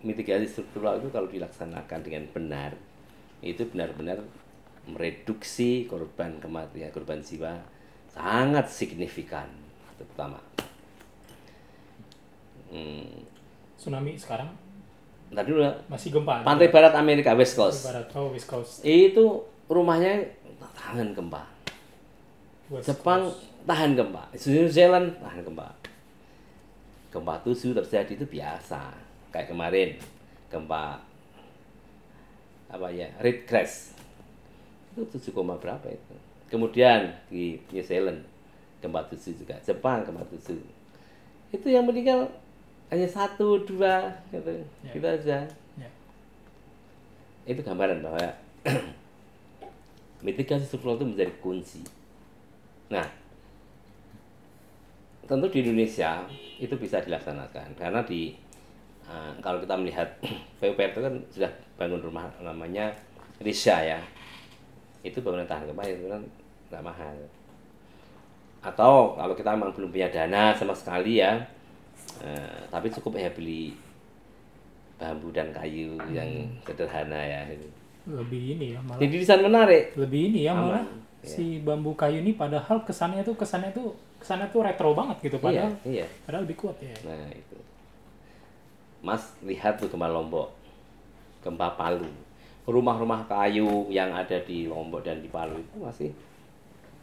mitigasi 0.00 0.46
struktural 0.48 0.96
itu 0.96 1.08
kalau 1.12 1.28
dilaksanakan 1.28 2.00
dengan 2.00 2.24
benar, 2.32 2.72
itu 3.42 3.66
benar-benar 3.68 4.22
mereduksi 4.86 5.84
korban 5.84 6.38
kematian, 6.38 6.88
korban 6.94 7.20
jiwa 7.20 7.58
sangat 8.08 8.70
signifikan. 8.70 9.50
Itu 9.98 10.08
pertama. 10.08 10.38
hmm, 12.72 13.26
Tsunami 13.76 14.16
sekarang 14.16 14.48
tadi 15.26 15.50
dulu 15.50 15.66
masih 15.90 16.14
gempa. 16.14 16.46
pantai 16.46 16.70
barat 16.70 16.94
Amerika 16.94 17.34
West 17.34 17.58
Coast 17.58 17.82
Barat. 17.84 18.06
Oh, 18.14 18.30
West 18.30 18.46
Coast. 18.46 18.80
itu 18.86 19.42
rumahnya 19.66 20.22
tahan 20.86 21.10
gempa. 21.10 21.42
West 22.70 22.86
Jepang 22.86 23.34
tahan 23.66 23.98
gempa. 23.98 24.22
New 24.30 24.70
Zealand 24.70 25.18
tahan 25.18 25.42
gempa. 25.42 25.66
Gempa 27.10 27.34
tujuh 27.42 27.74
terjadi 27.74 28.14
itu 28.14 28.26
biasa. 28.30 28.94
Kayak 29.34 29.50
kemarin 29.50 29.88
gempa 30.46 31.02
apa 32.70 32.86
ya 32.94 33.10
Red 33.18 33.46
Crash 33.46 33.94
itu 34.96 35.04
7, 35.04 35.36
koma 35.36 35.60
berapa 35.60 35.92
itu? 35.92 36.14
Kemudian 36.48 37.12
di 37.28 37.58
New 37.74 37.82
Zealand 37.82 38.22
gempa 38.78 39.02
tujuh 39.10 39.34
juga. 39.34 39.58
Jepang 39.66 40.06
gempa 40.06 40.22
tujuh. 40.30 40.56
Itu 41.50 41.66
yang 41.66 41.84
meninggal 41.84 42.30
hanya 42.94 43.10
satu 43.10 43.66
dua 43.66 44.14
gitu. 44.30 44.62
Ya. 44.86 44.90
gitu 44.94 45.06
aja. 45.06 45.38
Ya. 45.74 45.90
itu 47.46 47.62
gambaran 47.62 48.02
bahwa 48.02 48.26
mitigasi 50.26 50.66
struktural 50.66 50.98
itu 50.98 51.06
menjadi 51.06 51.32
kunci. 51.38 51.86
Nah, 52.90 53.06
tentu 55.22 55.46
di 55.46 55.62
Indonesia 55.62 56.26
itu 56.58 56.74
bisa 56.74 56.98
dilaksanakan 56.98 57.78
karena 57.78 58.02
di 58.02 58.34
eh, 59.06 59.32
kalau 59.38 59.62
kita 59.62 59.78
melihat 59.78 60.08
PUPR 60.58 60.90
itu 60.90 61.00
kan 61.02 61.14
sudah 61.30 61.50
bangun 61.78 62.02
rumah 62.02 62.26
namanya 62.42 62.90
Risha 63.38 63.78
ya, 63.84 64.00
itu 65.06 65.22
bangunan 65.22 65.46
tahan 65.46 65.70
gempa 65.70 65.86
itu 65.86 66.10
kan 66.10 66.22
nggak 66.74 66.82
mahal. 66.82 67.16
Atau 68.66 69.14
kalau 69.14 69.34
kita 69.38 69.54
memang 69.54 69.70
belum 69.70 69.94
punya 69.94 70.10
dana 70.10 70.56
sama 70.58 70.74
sekali 70.74 71.22
ya, 71.22 71.38
eh, 72.18 72.58
tapi 72.66 72.90
cukup 72.90 73.14
ya 73.14 73.30
beli 73.30 73.78
bambu 74.96 75.28
dan 75.30 75.52
kayu 75.52 76.00
yang 76.10 76.48
sederhana 76.64 77.20
ya. 77.20 77.40
Lebih 78.06 78.42
ini 78.56 78.66
ya 78.74 78.80
malah. 78.82 79.00
Jadi 79.02 79.14
desain 79.18 79.42
menarik. 79.42 79.84
Lebih 79.98 80.20
ini 80.30 80.40
ya 80.46 80.54
Aman, 80.54 80.62
malah. 80.70 80.84
ya. 80.86 81.26
Si 81.26 81.58
bambu 81.58 81.90
kayu 81.92 82.22
ini 82.22 82.32
padahal 82.32 82.86
kesannya 82.86 83.26
tuh 83.26 83.34
kesannya 83.34 83.74
tuh 83.74 83.90
kesannya 84.22 84.46
tuh 84.48 84.62
retro 84.62 84.94
banget 84.94 85.26
gitu 85.26 85.36
padahal 85.42 85.74
Iya, 85.82 86.02
iya. 86.02 86.06
padahal 86.22 86.46
lebih 86.46 86.56
kuat 86.62 86.78
ya. 86.78 86.94
Nah, 87.02 87.30
itu. 87.34 87.58
Mas 89.02 89.34
lihat 89.42 89.76
tuh 89.76 89.90
gempa 89.90 90.06
Lombok. 90.06 90.54
Gempa 91.42 91.74
Palu. 91.74 92.06
Rumah-rumah 92.66 93.26
kayu 93.26 93.86
yang 93.90 94.10
ada 94.10 94.38
di 94.42 94.66
Lombok 94.66 95.02
dan 95.02 95.18
di 95.18 95.26
Palu 95.26 95.58
itu 95.58 95.76
masih 95.78 96.10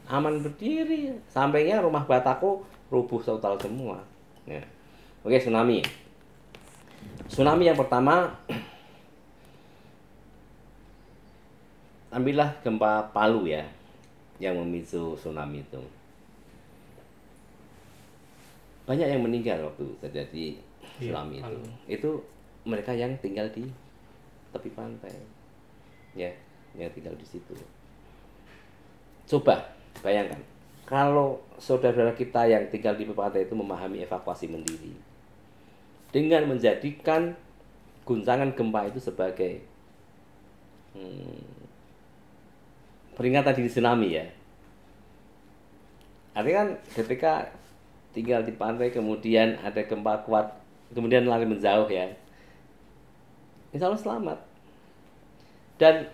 aman 0.07 0.39
berdiri. 0.39 1.15
Sampingnya 1.27 1.79
rumah 1.79 2.03
Batako 2.03 2.63
rubuh 2.87 3.19
total 3.19 3.55
semua. 3.59 3.99
Ya. 4.43 4.59
Oke, 5.23 5.39
tsunami. 5.39 5.79
Tsunami 7.27 7.67
yang 7.67 7.79
pertama 7.79 8.35
ambillah 12.13 12.53
gempa 12.61 13.09
Palu 13.09 13.49
ya 13.49 13.65
yang 14.37 14.57
memicu 14.61 15.17
tsunami 15.17 15.65
itu. 15.65 15.81
Banyak 18.83 19.07
yang 19.09 19.21
meninggal 19.23 19.63
waktu 19.65 19.85
terjadi 20.03 20.45
Iya, 21.01 21.09
tsunami 21.09 21.41
itu. 21.41 21.45
Palu. 21.45 21.61
Itu 21.89 22.09
mereka 22.63 22.93
yang 22.93 23.17
tinggal 23.19 23.49
di 23.49 23.65
tepi 24.53 24.69
pantai. 24.71 25.13
Ya, 26.13 26.29
yang 26.77 26.93
tinggal 26.93 27.17
di 27.17 27.25
situ. 27.25 27.57
Coba 29.25 29.73
bayangkan 30.05 30.37
kalau 30.83 31.39
saudara-saudara 31.57 32.13
kita 32.13 32.45
yang 32.45 32.69
tinggal 32.69 32.93
di 32.93 33.07
tepi 33.07 33.15
pantai 33.17 33.47
itu 33.47 33.55
memahami 33.55 34.03
evakuasi 34.05 34.51
mandiri 34.51 34.93
dengan 36.13 36.45
menjadikan 36.45 37.33
guncangan 38.03 38.51
gempa 38.53 38.91
itu 38.91 38.99
sebagai 38.99 39.63
hmm, 40.93 41.62
peringatan 43.13 43.53
dini 43.57 43.69
tsunami 43.69 44.07
ya. 44.17 44.25
Artinya 46.33 46.57
kan 46.65 46.69
ketika 46.97 47.33
tinggal 48.13 48.41
di 48.45 48.53
pantai 48.53 48.89
kemudian 48.89 49.57
ada 49.61 49.81
gempa 49.85 50.21
kuat 50.25 50.49
kemudian 50.93 51.25
lari 51.25 51.45
menjauh 51.45 51.89
ya. 51.89 52.09
Insya 53.73 53.89
Allah 53.89 54.01
selamat. 54.01 54.39
Dan 55.81 56.05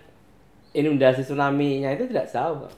inundasi 0.72 1.24
tsunami-nya 1.24 1.92
itu 1.92 2.08
tidak 2.08 2.28
jauh. 2.32 2.68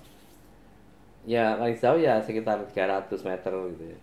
Ya 1.23 1.55
paling 1.55 1.79
jauh 1.79 1.99
ya 2.03 2.19
sekitar 2.19 2.59
300 2.75 3.07
meter 3.23 3.53
gitu 3.79 3.85
ya. 3.95 3.99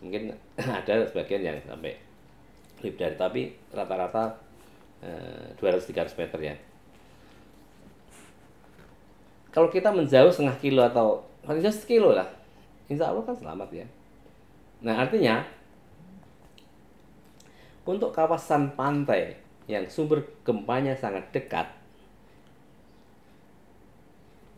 Mungkin 0.00 0.22
ada 0.80 1.04
sebagian 1.04 1.44
yang 1.44 1.58
sampai 1.68 2.00
lebih 2.80 3.00
dari 3.00 3.16
tapi 3.16 3.42
rata-rata 3.72 4.36
eh, 5.00 5.56
200-300 5.56 6.20
meter 6.20 6.40
ya 6.52 6.56
kalau 9.56 9.72
kita 9.72 9.88
menjauh 9.88 10.28
setengah 10.28 10.60
kilo 10.60 10.84
atau 10.84 11.24
paling 11.40 11.64
jauh 11.64 11.72
sekilo 11.72 12.12
lah 12.12 12.28
insya 12.92 13.08
Allah 13.08 13.24
kan 13.24 13.32
selamat 13.32 13.68
ya 13.72 13.86
nah 14.84 15.00
artinya 15.00 15.40
untuk 17.88 18.12
kawasan 18.12 18.76
pantai 18.76 19.40
yang 19.64 19.88
sumber 19.88 20.20
gempanya 20.44 20.92
sangat 20.92 21.24
dekat 21.32 21.64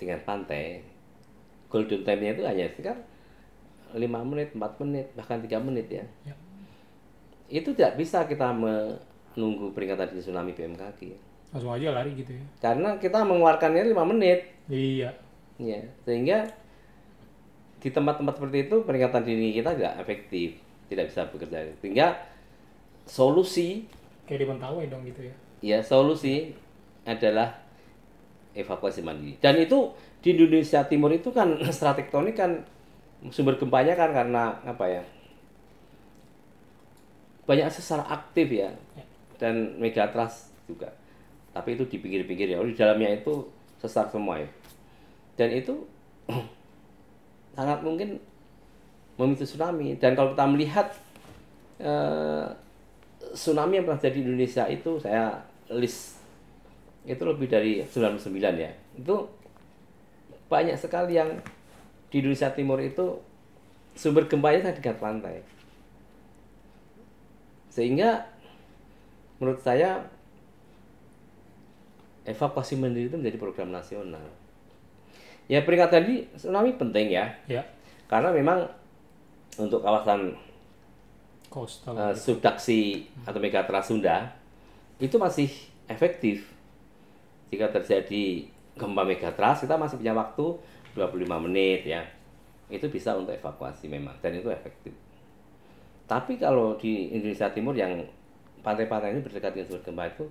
dengan 0.03 0.19
pantai 0.27 0.83
golden 1.71 2.03
time-nya 2.03 2.35
itu 2.35 2.43
hanya 2.43 2.65
sekitar 2.73 2.99
5 3.93 4.05
menit, 4.05 4.53
4 4.53 4.81
menit, 4.85 5.07
bahkan 5.17 5.41
3 5.41 5.65
menit 5.65 5.89
ya. 5.89 6.05
Ya. 6.29 6.35
Itu 7.49 7.73
tidak 7.73 7.97
bisa 7.97 8.29
kita 8.29 8.53
menunggu 8.53 9.73
peringatan 9.73 10.13
dini 10.13 10.21
tsunami 10.21 10.53
BMKG. 10.53 11.28
Langsung 11.49 11.73
aja 11.73 11.97
lari 11.97 12.13
gitu 12.13 12.37
ya. 12.37 12.45
Karena 12.61 13.01
kita 13.01 13.25
mengeluarkannya 13.25 13.89
5 13.89 14.11
menit. 14.13 14.53
Iya. 14.69 15.11
Ya, 15.59 15.81
sehingga 16.07 16.47
di 17.79 17.89
tempat-tempat 17.91 18.39
seperti 18.39 18.59
itu 18.71 18.77
peringatan 18.83 19.23
dini 19.27 19.55
kita 19.55 19.75
tidak 19.75 19.95
efektif, 20.03 20.59
tidak 20.87 21.11
bisa 21.11 21.27
bekerja. 21.31 21.59
Sehingga 21.83 22.15
solusi 23.09 23.89
Kayak 24.29 24.45
di 24.45 24.47
Mentawai 24.53 24.85
dong 24.93 25.03
gitu 25.09 25.25
ya. 25.25 25.35
ya 25.65 25.79
solusi 25.81 26.53
adalah 27.09 27.49
evakuasi 28.53 29.01
mandiri. 29.01 29.41
Dan 29.41 29.57
itu 29.57 29.89
di 30.21 30.37
Indonesia 30.37 30.85
Timur 30.85 31.09
itu 31.15 31.33
kan 31.33 31.57
secara 31.75 31.97
tektonik 31.97 32.37
kan 32.37 32.61
sumber 33.33 33.57
gempanya 33.57 33.97
kan 33.97 34.13
karena 34.13 34.61
apa 34.69 34.85
ya? 34.85 35.03
Banyak 37.49 37.73
sesar 37.73 38.05
aktif 38.05 38.53
ya. 38.53 38.69
Dan 39.41 39.81
megatrust 39.81 40.53
juga. 40.69 40.93
Tapi 41.59 41.75
itu 41.75 41.85
di 41.91 41.99
pinggir-pinggir 41.99 42.55
ya. 42.55 42.63
Di 42.63 42.79
dalamnya 42.79 43.19
itu 43.19 43.51
sesar 43.83 44.07
semua 44.07 44.39
ya. 44.39 44.49
Dan 45.35 45.51
itu 45.59 45.75
sangat 47.59 47.83
mungkin 47.83 48.23
memicu 49.19 49.43
tsunami. 49.43 49.99
Dan 49.99 50.15
kalau 50.15 50.39
kita 50.39 50.47
melihat 50.47 50.87
eh, 51.83 52.47
tsunami 53.35 53.83
yang 53.83 53.85
pernah 53.91 53.99
terjadi 53.99 54.23
di 54.23 54.25
Indonesia 54.31 54.65
itu 54.71 54.91
saya 55.03 55.43
list 55.75 56.23
itu 57.03 57.23
lebih 57.27 57.51
dari 57.51 57.83
99 57.83 58.39
ya. 58.55 58.71
Itu 58.95 59.27
banyak 60.47 60.79
sekali 60.79 61.19
yang 61.19 61.43
di 62.09 62.25
Indonesia 62.25 62.49
Timur 62.55 62.81
itu 62.81 63.21
sumber 63.99 64.31
gempanya 64.31 64.71
sangat 64.71 64.79
dekat 64.81 64.97
pantai. 65.03 65.37
Sehingga 67.69 68.27
menurut 69.39 69.61
saya 69.63 70.09
evakuasi 72.29 72.77
mandiri 72.77 73.09
itu 73.09 73.17
menjadi 73.17 73.41
program 73.41 73.73
nasional. 73.73 74.23
Ya 75.49 75.65
peringatan 75.65 76.05
di 76.05 76.17
tsunami 76.37 76.77
penting 76.77 77.09
ya, 77.09 77.25
Ya. 77.49 77.65
karena 78.05 78.29
memang 78.29 78.69
untuk 79.57 79.81
kawasan 79.81 80.37
Coastal. 81.49 81.97
eh, 81.97 82.13
subduksi 82.15 83.09
atau 83.25 83.41
megatrust 83.41 83.89
Sunda 83.89 84.37
itu 85.01 85.17
masih 85.17 85.49
efektif. 85.89 86.45
Jika 87.49 87.73
terjadi 87.73 88.45
gempa 88.77 89.03
megatrust 89.03 89.65
kita 89.65 89.81
masih 89.81 89.97
punya 89.97 90.13
waktu 90.13 90.47
25 90.93 91.41
menit 91.41 91.89
ya. 91.89 92.05
Itu 92.69 92.93
bisa 92.93 93.17
untuk 93.17 93.33
evakuasi 93.33 93.89
memang 93.89 94.13
dan 94.21 94.37
itu 94.37 94.53
efektif. 94.53 94.93
Tapi 96.05 96.37
kalau 96.37 96.77
di 96.77 97.09
Indonesia 97.09 97.49
Timur 97.49 97.73
yang 97.73 98.05
pantai-pantai 98.61 99.17
ini 99.17 99.25
berdekatan 99.25 99.57
dengan 99.57 99.67
sumber 99.67 99.83
gempa 99.83 100.05
itu 100.07 100.25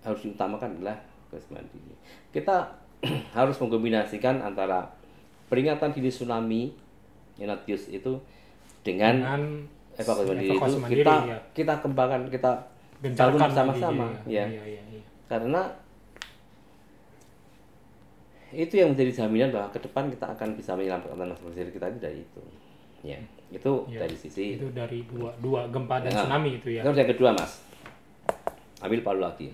harus 0.00 0.20
diutamakan 0.24 0.80
adalah 0.80 0.96
evakuasi 1.28 1.54
mandiri. 1.54 1.94
Kita 2.32 2.56
harus 3.38 3.56
mengkombinasikan 3.60 4.40
antara 4.40 4.84
peringatan 5.48 5.92
dini 5.92 6.10
tsunami 6.12 6.62
Inatius 7.40 7.88
itu 7.88 8.20
dengan 8.84 9.16
dengan 9.24 9.42
evakuasi 9.96 10.28
mandiri 10.28 10.48
itu 10.52 10.78
mandiri, 10.80 11.00
kita 11.04 11.14
ya. 11.28 11.38
kita 11.56 11.74
kembangkan 11.80 12.20
kita 12.28 12.50
bangun 13.00 13.40
bersama-sama 13.40 14.06
iya, 14.28 14.44
ya 14.44 14.46
Iya, 14.52 14.64
iya, 14.76 14.82
iya. 14.92 15.02
karena 15.24 15.62
itu 18.50 18.74
yang 18.76 18.92
menjadi 18.92 19.24
jaminan 19.24 19.48
bahwa 19.54 19.72
ke 19.72 19.78
depan 19.80 20.10
kita 20.12 20.26
akan 20.36 20.48
bisa 20.58 20.74
menyelamatkan 20.76 21.16
anak 21.16 21.38
bangsa 21.40 21.70
kita 21.70 21.86
itu 21.88 22.00
dari 22.02 22.20
itu 22.20 22.42
Ya, 23.00 23.16
itu 23.48 23.72
Ya. 23.88 24.04
dari 24.04 24.12
sisi 24.12 24.60
Itu 24.60 24.68
dari 24.76 25.08
dua 25.08 25.32
dua 25.40 25.64
gempa 25.72 26.04
dan 26.04 26.12
Ya. 26.12 26.20
tsunami 26.20 26.60
itu 26.60 26.68
ya. 26.68 26.84
Terus 26.84 27.00
yang 27.00 27.10
kedua, 27.16 27.30
Mas. 27.32 27.64
Ambil 28.84 29.00
Palu 29.00 29.24
lagi. 29.24 29.48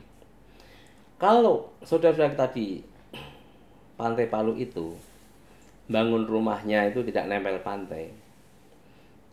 Kalau 1.16 1.72
saudara-saudara 1.80 2.36
kita 2.36 2.48
di 2.52 2.66
pantai 3.96 4.28
Palu 4.28 4.52
itu 4.60 4.92
bangun 5.88 6.28
rumahnya 6.28 6.92
itu 6.92 7.00
tidak 7.08 7.32
nempel 7.32 7.56
pantai. 7.64 8.12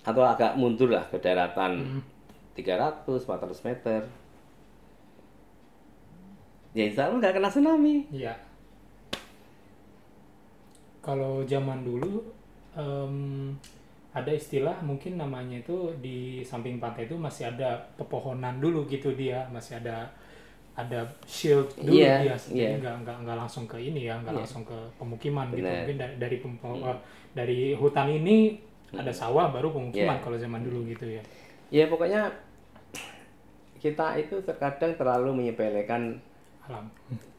Atau 0.08 0.24
agak 0.24 0.56
mundur 0.56 0.92
lah 0.92 1.04
ke 1.12 1.20
daratan 1.20 2.04
300 2.56 3.04
400 3.04 3.68
meter. 3.68 4.02
Ya 6.74 6.84
insya 6.88 7.12
Allah 7.12 7.20
nggak 7.20 7.36
kena 7.36 7.50
tsunami. 7.52 8.08
Iya. 8.10 8.34
Kalau 11.04 11.44
zaman 11.44 11.84
dulu 11.84 12.24
em, 12.80 13.16
ada 14.14 14.32
istilah 14.32 14.80
mungkin 14.86 15.20
namanya 15.20 15.60
itu 15.60 15.92
di 16.00 16.46
samping 16.46 16.80
pantai 16.80 17.10
itu 17.10 17.20
masih 17.20 17.52
ada 17.52 17.76
pepohonan 18.00 18.62
dulu 18.62 18.88
gitu 18.88 19.12
dia 19.12 19.44
masih 19.52 19.84
ada 19.84 20.08
ada 20.74 21.06
shield 21.24 21.70
dulu 21.78 21.94
Iya, 21.94 22.14
dia 22.24 22.36
jadi 22.36 22.58
iya. 22.58 22.70
nggak 22.82 22.96
nggak 23.06 23.18
nggak 23.22 23.38
langsung 23.38 23.66
ke 23.66 23.78
ini 23.78 24.10
ya 24.10 24.18
nggak 24.18 24.34
Iya. 24.34 24.42
langsung 24.42 24.64
ke 24.64 24.74
pemukiman 24.98 25.46
gitu. 25.50 25.62
Benar. 25.62 25.76
mungkin 25.80 25.98
dari 25.98 26.16
dari, 26.18 26.36
pempo- 26.42 26.82
eh, 26.82 26.98
dari 27.32 27.60
hutan 27.74 28.08
ini 28.10 28.58
ada 28.92 29.10
sawah 29.10 29.50
baru 29.50 29.70
pemukiman 29.70 30.18
Iya. 30.18 30.24
kalau 30.24 30.38
zaman 30.38 30.62
dulu 30.62 30.86
gitu 30.88 31.06
ya. 31.08 31.22
Ya 31.70 31.86
pokoknya 31.86 32.30
kita 33.78 34.18
itu 34.18 34.40
terkadang 34.42 34.96
terlalu 34.96 35.30
menyepelekan 35.36 36.18
alam. 36.64 36.86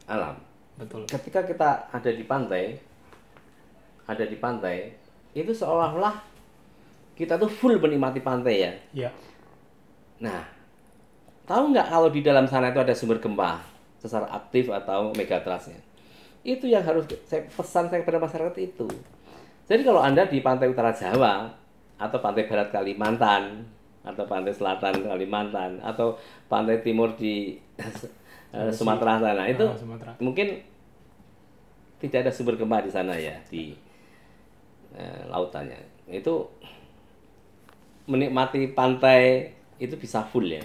alam. 0.05 0.35
Betul. 0.75 1.03
Ketika 1.05 1.41
kita 1.41 1.69
ada 1.89 2.11
di 2.11 2.23
pantai 2.23 2.77
ada 4.05 4.21
di 4.21 4.37
pantai 4.37 4.93
itu 5.33 5.49
seolah-olah 5.49 6.13
kita 7.15 7.35
tuh 7.35 7.49
full 7.49 7.75
menikmati 7.75 8.19
pantai 8.19 8.55
ya. 8.61 8.71
Ya 8.93 9.09
nah 10.15 10.47
tahu 11.45 11.71
nggak 11.73 11.87
kalau 11.89 12.09
di 12.09 12.21
dalam 12.25 12.45
sana 12.49 12.73
itu 12.73 12.81
ada 12.81 12.93
sumber 12.97 13.17
gempa 13.21 13.61
secara 14.01 14.25
aktif 14.33 14.69
atau 14.69 15.13
megatrasnya 15.13 15.77
itu 16.45 16.69
yang 16.69 16.85
harus 16.85 17.09
saya 17.25 17.41
pesan 17.49 17.89
saya 17.89 18.05
kepada 18.05 18.21
masyarakat 18.21 18.53
itu. 18.61 18.85
Jadi 19.65 19.81
kalau 19.81 19.97
anda 19.97 20.29
di 20.29 20.45
pantai 20.45 20.69
utara 20.69 20.93
Jawa 20.93 21.49
atau 21.97 22.17
pantai 22.21 22.45
barat 22.45 22.69
Kalimantan 22.69 23.65
atau 24.05 24.29
pantai 24.29 24.53
selatan 24.53 25.01
Kalimantan 25.09 25.81
atau 25.81 26.13
pantai 26.45 26.85
timur 26.85 27.17
di 27.17 27.57
eh, 28.53 28.69
Sumatera 28.69 29.17
sana 29.17 29.49
itu 29.49 29.65
Ah, 29.65 29.73
Sumatera. 29.73 30.13
mungkin 30.21 30.61
tidak 31.97 32.29
ada 32.29 32.31
sumber 32.31 32.53
gempa 32.61 32.85
di 32.85 32.93
sana 32.93 33.17
ya 33.17 33.33
di 33.49 33.73
eh, 34.93 35.21
lautannya. 35.25 35.81
Itu 36.05 36.45
menikmati 38.05 38.69
pantai 38.69 39.49
itu 39.81 39.97
bisa 39.97 40.21
full 40.29 40.45
ya 40.45 40.61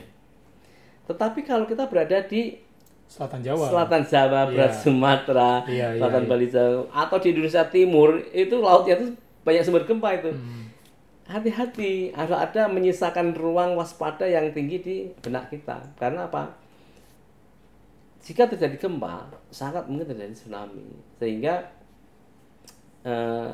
tetapi 1.11 1.43
kalau 1.43 1.67
kita 1.67 1.91
berada 1.91 2.23
di 2.23 2.63
selatan 3.11 3.43
Jawa 3.43 3.67
selatan 3.67 4.03
Jawa, 4.07 4.41
berat 4.47 4.71
Iya. 4.71 4.81
Sumatera, 4.87 5.53
Iya, 5.67 5.87
iya, 5.95 5.99
selatan 5.99 6.23
iya. 6.23 6.31
Bali 6.31 6.47
Jawa, 6.47 6.87
atau 6.95 7.17
di 7.19 7.29
Indonesia 7.35 7.65
Timur 7.67 8.23
itu 8.31 8.55
lautnya 8.63 8.95
itu 9.03 9.07
banyak 9.43 9.63
sumber 9.67 9.83
gempa 9.83 10.15
itu. 10.15 10.31
Hmm. 10.31 10.71
Hati-hati, 11.27 12.15
harus 12.15 12.35
ada 12.39 12.71
menyisakan 12.71 13.35
ruang 13.35 13.75
waspada 13.75 14.27
yang 14.27 14.51
tinggi 14.55 14.79
di 14.79 14.97
benak 15.23 15.51
kita. 15.51 15.79
Karena 15.99 16.27
apa? 16.31 16.55
Jika 18.23 18.47
terjadi 18.47 18.79
gempa, 18.79 19.27
sangat 19.51 19.87
mungkin 19.91 20.11
terjadi 20.11 20.35
tsunami. 20.35 20.87
Sehingga 21.19 21.71
eh, 23.03 23.51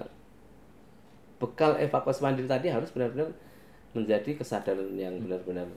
bekal 1.36 1.76
evakuasi 1.80 2.20
mandiri 2.24 2.48
tadi 2.48 2.68
harus 2.72 2.88
benar-benar 2.92 3.32
menjadi 3.92 4.36
kesadaran 4.36 4.92
yang 4.96 5.16
benar-benar 5.20 5.68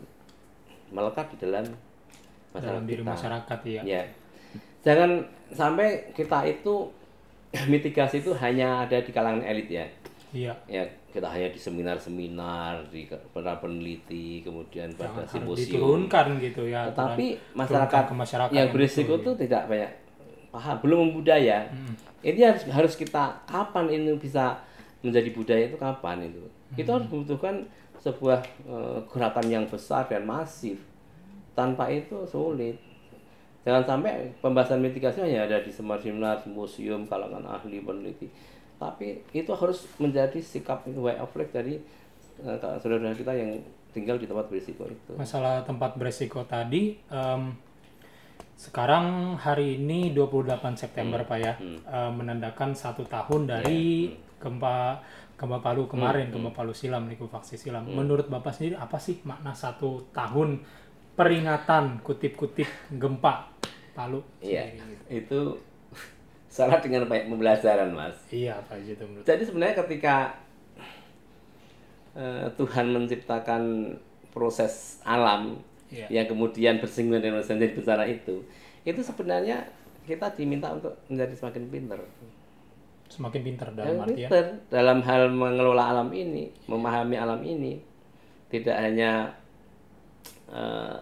melekat 0.90 1.26
di 1.30 1.38
dalam 1.40 1.66
masyarakat 2.50 2.70
dalam 2.72 2.84
diri 2.84 3.00
kita. 3.00 3.10
masyarakat 3.10 3.60
ya 3.64 3.82
Ya. 3.84 4.02
Jangan 4.80 5.12
sampai 5.50 5.88
kita 6.12 6.40
itu 6.46 6.74
mitigasi 7.68 8.20
itu 8.20 8.32
hanya 8.36 8.84
ada 8.84 8.98
di 8.98 9.10
kalangan 9.10 9.42
elit 9.42 9.68
ya. 9.68 9.86
iya 10.30 10.54
Ya, 10.66 10.84
kita 11.10 11.26
hanya 11.26 11.50
di 11.50 11.58
seminar-seminar, 11.58 12.86
di 12.88 13.04
para 13.28 13.58
peneliti, 13.58 14.40
kemudian 14.40 14.94
pada 14.94 15.10
harus 15.16 15.30
simposium. 15.32 15.66
diturunkan 16.06 16.38
gitu 16.40 16.62
ya 16.66 16.86
Tetapi 16.88 17.26
aturan- 17.34 17.58
masyarakat, 17.58 18.04
ke 18.04 18.14
masyarakat 18.16 18.54
yang 18.54 18.68
berisiko 18.70 19.14
itu 19.18 19.32
tidak 19.40 19.66
banyak 19.66 19.92
paham, 20.50 20.76
belum 20.80 20.98
membudaya. 21.04 21.66
Hmm. 21.68 21.94
Ini 22.20 22.40
harus 22.46 22.64
harus 22.68 22.94
kita 22.94 23.42
kapan 23.44 23.86
ini 23.90 24.14
bisa 24.16 24.62
menjadi 25.00 25.30
budaya 25.32 25.64
itu 25.66 25.78
kapan 25.78 26.18
itu? 26.24 26.42
Itu 26.76 26.90
harus 26.92 27.08
membutuhkan 27.08 27.66
sebuah 28.00 28.40
eh, 28.66 29.00
gerakan 29.12 29.48
yang 29.48 29.66
besar 29.68 30.08
dan 30.08 30.24
masif. 30.24 30.80
Tanpa 31.54 31.92
itu 31.92 32.24
sulit. 32.24 32.80
Jangan 33.68 33.84
sampai 33.84 34.32
pembahasan 34.40 34.80
mitigasi 34.80 35.20
hanya 35.20 35.44
ada 35.44 35.60
di 35.60 35.68
seminar, 35.70 36.40
simposium, 36.40 37.04
kalangan 37.06 37.44
ahli 37.44 37.84
peneliti. 37.84 38.32
Tapi 38.80 39.20
itu 39.36 39.52
harus 39.52 39.84
menjadi 40.00 40.40
sikap 40.40 40.88
way 40.96 41.20
of 41.20 41.30
life 41.36 41.52
dari 41.52 41.76
eh, 42.40 42.56
saudara-saudara 42.58 43.16
kita 43.16 43.36
yang 43.36 43.60
tinggal 43.90 44.22
di 44.22 44.30
tempat 44.30 44.46
berisiko 44.48 44.86
itu. 44.86 45.18
masalah 45.18 45.66
tempat 45.66 45.98
beresiko 45.98 46.46
tadi 46.46 46.94
em, 47.10 47.58
sekarang 48.54 49.34
hari 49.34 49.82
ini 49.82 50.14
28 50.14 50.62
September 50.78 51.26
Pak 51.26 51.40
ya 51.42 51.58
em, 51.58 52.12
menandakan 52.14 52.78
satu 52.78 53.02
tahun 53.10 53.50
dari 53.50 54.14
gempa 54.38 55.02
gempa 55.40 55.64
Palu 55.64 55.88
kemarin 55.88 56.28
gempa 56.30 56.52
Palu 56.52 56.76
silam 56.76 57.08
likuifaksi 57.08 57.56
silam 57.56 57.88
menurut 57.88 58.28
Bapak 58.28 58.52
sendiri 58.52 58.76
apa 58.76 59.00
sih 59.00 59.24
makna 59.24 59.56
satu 59.56 60.04
tahun 60.12 60.60
peringatan 61.16 62.04
kutip-kutip 62.04 62.68
gempa 62.92 63.48
Palu 63.96 64.20
Iya, 64.40 64.76
gitu? 64.76 65.04
itu 65.10 65.40
syarat 66.54 66.84
dengan 66.84 67.08
baik 67.08 67.28
pembelajaran, 67.28 67.92
Mas. 67.92 68.20
iya 68.30 68.60
apa 68.60 68.76
aja 68.76 68.92
itu 68.92 69.04
menurut 69.08 69.24
Jadi 69.24 69.44
sebenarnya 69.48 69.76
ketika 69.80 70.16
eh, 72.16 72.48
Tuhan 72.56 72.86
menciptakan 72.92 73.64
proses 74.30 75.00
alam 75.04 75.58
Iya. 75.90 76.06
yang 76.22 76.30
kemudian 76.30 76.78
bersinggungan 76.78 77.18
dengan 77.18 77.42
menjadi 77.42 77.74
bencana 77.74 78.06
itu, 78.06 78.46
itu 78.86 79.02
sebenarnya 79.02 79.66
kita 80.06 80.30
diminta 80.38 80.70
untuk 80.70 80.94
menjadi 81.10 81.34
semakin 81.34 81.66
pintar. 81.66 81.98
Semakin 83.10 83.42
pintar 83.42 83.74
dalam 83.74 83.98
Semakin 83.98 84.14
artian. 84.14 84.30
pintar 84.30 84.46
dalam 84.70 85.00
hal 85.04 85.22
mengelola 85.34 85.84
alam 85.92 86.10
ini, 86.14 86.54
memahami 86.70 87.18
alam 87.18 87.42
ini, 87.42 87.82
tidak 88.54 88.78
hanya 88.78 89.34
eh, 90.50 90.96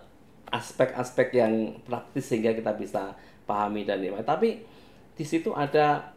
aspek-aspek 0.48 1.36
yang 1.36 1.76
praktis 1.84 2.32
sehingga 2.32 2.56
kita 2.56 2.72
bisa 2.80 3.12
pahami 3.44 3.84
dan 3.84 4.00
nikmati, 4.00 4.24
tapi 4.24 4.50
di 5.16 5.26
situ 5.28 5.52
ada 5.52 6.16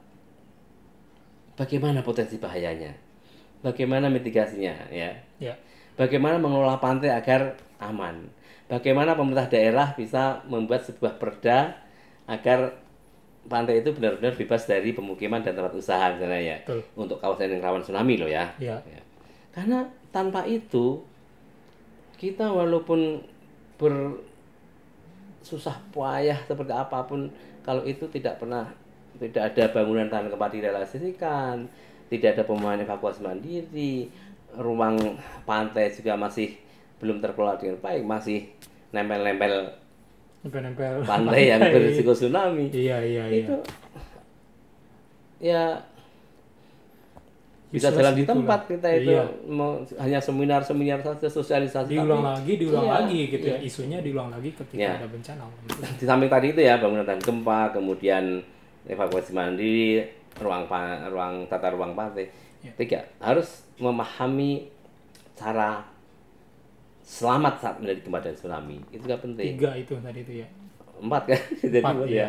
bagaimana 1.59 2.03
potensi 2.07 2.39
bahayanya, 2.39 2.95
bagaimana 3.63 4.07
mitigasinya, 4.07 4.91
ya, 4.95 5.11
ya. 5.43 5.55
Bagaimana 5.99 6.41
mengelola 6.41 6.81
pantai 6.81 7.13
agar 7.13 7.59
aman, 7.83 8.31
bagaimana 8.71 9.19
pemerintah 9.19 9.51
daerah 9.51 9.93
bisa 9.93 10.41
membuat 10.47 10.87
sebuah 10.87 11.19
perda 11.21 11.77
agar 12.31 12.79
pantai 13.49 13.81
itu 13.81 13.91
benar-benar 13.97 14.37
bebas 14.37 14.69
dari 14.69 14.93
pemukiman 14.93 15.41
dan 15.41 15.57
tempat 15.57 15.73
usaha 15.73 16.13
misalnya 16.13 16.41
ya, 16.41 16.59
Betul. 16.65 16.81
untuk 16.99 17.17
kawasan 17.23 17.57
yang 17.57 17.65
rawan 17.65 17.81
tsunami 17.81 18.21
loh 18.21 18.31
ya. 18.31 18.53
ya 18.61 18.77
Ya. 18.85 19.01
Karena 19.51 19.83
tanpa 20.15 20.47
itu 20.47 21.03
kita 22.21 22.53
walaupun 22.53 23.25
bersusah 23.81 25.81
payah 25.89 26.37
seperti 26.45 26.73
apa 26.77 27.09
pun 27.09 27.33
kalau 27.65 27.81
itu 27.89 28.05
tidak 28.13 28.37
pernah 28.37 28.69
tidak 29.17 29.53
ada 29.53 29.65
bangunan 29.73 30.09
tahan 30.09 30.33
gempa 30.33 30.49
direalisasikan, 30.49 31.69
tidak 32.09 32.29
ada 32.37 32.43
pemahaman 32.45 32.85
evakuasi 32.85 33.21
mandiri, 33.21 34.09
ruang 34.57 34.97
pantai 35.45 35.93
juga 35.93 36.17
masih 36.17 36.57
belum 37.01 37.21
terkelola 37.21 37.57
dengan 37.57 37.81
baik, 37.81 38.05
masih 38.05 38.49
nempel-nempel 38.93 39.73
nempel-nempel 40.41 41.05
pantai 41.05 41.43
yang 41.49 41.61
berisiko 41.61 42.13
tsunami. 42.13 42.73
iya 42.73 42.97
iya 42.99 43.25
iya 43.27 43.45
Itu 43.45 43.57
ya 45.39 45.65
bisa 47.71 47.87
Useless 47.87 48.03
jalan 48.03 48.15
di 48.19 48.25
tempat 48.27 48.61
lah. 48.61 48.69
kita 48.69 48.89
itu 48.99 49.11
Iya. 49.15 49.25
mau 49.47 49.71
hanya 49.97 50.19
seminar-seminar 50.19 50.99
saja 51.01 51.29
sosialisasi 51.31 51.95
diulang 51.95 52.19
tapi 52.19 52.35
lagi 52.35 52.53
diulang 52.59 52.83
Iya, 52.83 52.93
lagi 52.99 53.21
gitu 53.31 53.47
iya. 53.47 53.55
ya 53.55 53.59
isunya 53.63 53.99
diulang 54.03 54.29
lagi 54.29 54.51
ketika 54.51 54.81
Iya. 54.81 54.93
ada 54.99 55.07
bencana 55.07 55.43
di 55.95 56.05
samping 56.05 56.27
tadi 56.27 56.47
itu 56.51 56.61
ya 56.61 56.75
bangunan 56.77 57.07
tahan 57.07 57.23
gempa 57.23 57.61
kemudian 57.71 58.43
evakuasi 58.85 59.31
mandiri 59.31 60.03
ruang 60.37 60.67
ruang 61.07 61.47
tata 61.47 61.71
ruang 61.71 61.95
pantai 61.95 62.27
Iya. 62.61 62.73
tiga 62.75 63.01
harus 63.23 63.49
memahami 63.79 64.67
cara 65.33 65.87
selamat 67.03 67.55
saat 67.61 67.77
menjadi 67.81 68.01
gempa 68.07 68.19
dan 68.23 68.35
tsunami. 68.37 68.79
Itu 68.93 69.05
kan 69.05 69.19
penting. 69.21 69.57
Tiga 69.57 69.71
itu 69.77 69.95
tadi 69.99 70.21
itu 70.23 70.33
ya? 70.45 70.49
Empat 71.01 71.23
kan? 71.29 71.41
Jadi 71.65 71.79
empat 71.81 71.97
ya. 72.07 72.29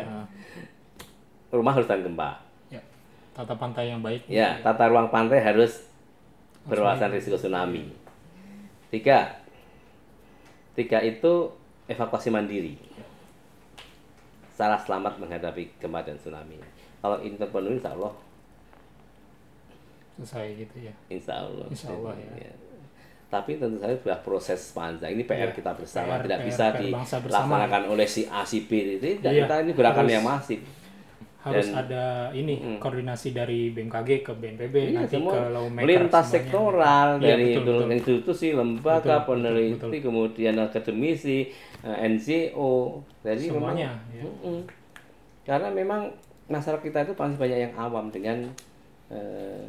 rumah 1.52 1.76
harus 1.76 1.86
tahan 1.86 2.02
gempa. 2.02 2.40
Ya 2.72 2.80
tata 3.36 3.54
pantai 3.54 3.92
yang 3.92 4.00
baik. 4.00 4.24
Ya 4.26 4.58
tata 4.64 4.88
ruang 4.88 5.12
pantai 5.12 5.44
harus 5.44 5.84
berwawasan 6.64 7.12
risiko 7.12 7.36
tsunami. 7.36 7.92
Tiga, 8.88 9.40
tiga 10.76 10.98
itu 11.04 11.52
evakuasi 11.88 12.32
mandiri. 12.32 12.76
Salah 14.52 14.80
selamat 14.80 15.20
menghadapi 15.20 15.76
gempa 15.80 16.04
dan 16.04 16.16
tsunami. 16.16 16.60
Kalau 17.02 17.18
ini 17.18 17.34
terpenuhi, 17.34 17.82
insya 17.82 17.98
Allah, 17.98 18.14
Selesai 20.14 20.54
gitu 20.54 20.76
ya. 20.86 20.94
insya 21.10 21.34
Allah. 21.34 21.66
Insya 21.66 21.90
Allah, 21.90 22.14
ya. 22.14 22.54
Tapi 23.32 23.56
tentu 23.56 23.80
saja 23.80 23.96
sudah 23.96 24.18
proses 24.20 24.60
panjang. 24.70 25.08
Ini 25.10 25.24
PR 25.24 25.48
Iya. 25.48 25.56
kita 25.56 25.72
bersama, 25.72 26.20
PR, 26.20 26.22
tidak 26.22 26.38
PR, 26.38 26.46
bisa 26.46 26.64
PR 26.68 26.80
dilaksanakan 27.24 27.82
oleh 27.88 28.04
si 28.04 28.28
A, 28.28 28.44
si 28.44 28.68
B. 28.68 29.00
Tidak, 29.00 29.24
Iya, 29.24 29.48
kita 29.48 29.54
ini 29.64 29.72
gerakan 29.72 30.04
harus- 30.04 30.12
yang 30.12 30.24
masif. 30.28 30.60
Harus 31.42 31.66
Dan- 31.66 31.80
ada 31.80 32.04
ini 32.30 32.78
koordinasi 32.78 33.32
dari 33.32 33.72
BMKG 33.72 34.22
ke 34.22 34.30
BNPB 34.30 34.74
Iya, 34.78 34.94
nanti 35.00 35.16
semua 35.18 35.32
ke 35.32 35.40
lawmaker 35.50 35.88
lintas 35.88 36.26
sektoral 36.28 37.08
Iya, 37.18 37.24
dari 37.26 37.44
betul, 37.48 37.56
itu- 37.58 37.72
betul. 37.74 37.90
institusi, 37.90 38.48
lembaga, 38.52 39.00
Betul, 39.18 39.26
peneliti, 39.26 39.74
betul, 39.74 39.88
betul. 39.90 40.02
kemudian 40.04 40.54
akademisi, 40.60 41.38
eh, 41.82 41.96
NGO. 42.04 43.00
Jadi 43.24 43.44
Semuanya, 43.48 43.96
memang, 44.06 44.30
ya. 44.38 44.62
Karena 45.42 45.68
memang 45.72 46.00
masyarakat 46.46 46.78
kita 46.80 46.98
itu 47.02 47.12
masih 47.16 47.40
banyak 47.40 47.58
yang 47.60 47.74
awam 47.74 48.06
dengan 48.06 48.38
eh, 49.08 49.66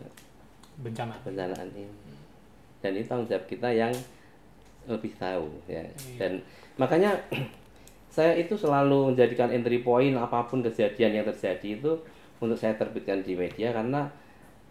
bencana. 0.78 1.16
bencanaan 1.20 1.68
ini. 1.70 1.90
Dan 2.84 3.00
itu 3.00 3.08
tanggung 3.08 3.32
jawab 3.32 3.48
kita 3.48 3.72
yang 3.72 3.96
lebih 4.84 5.16
tahu 5.16 5.48
ya. 5.72 5.80
Iya. 5.88 6.18
Dan 6.20 6.32
makanya 6.76 7.16
saya 8.16 8.36
itu 8.36 8.60
selalu 8.60 9.16
menjadikan 9.16 9.50
entry 9.50 9.80
point 9.80 10.14
apa 10.20 10.44
pun 10.46 10.60
kejadian 10.60 11.24
yang 11.24 11.26
terjadi 11.26 11.80
itu 11.80 11.92
untuk 12.44 12.60
saya 12.60 12.76
terbitkan 12.76 13.24
di 13.24 13.40
media 13.40 13.72
karena 13.72 14.12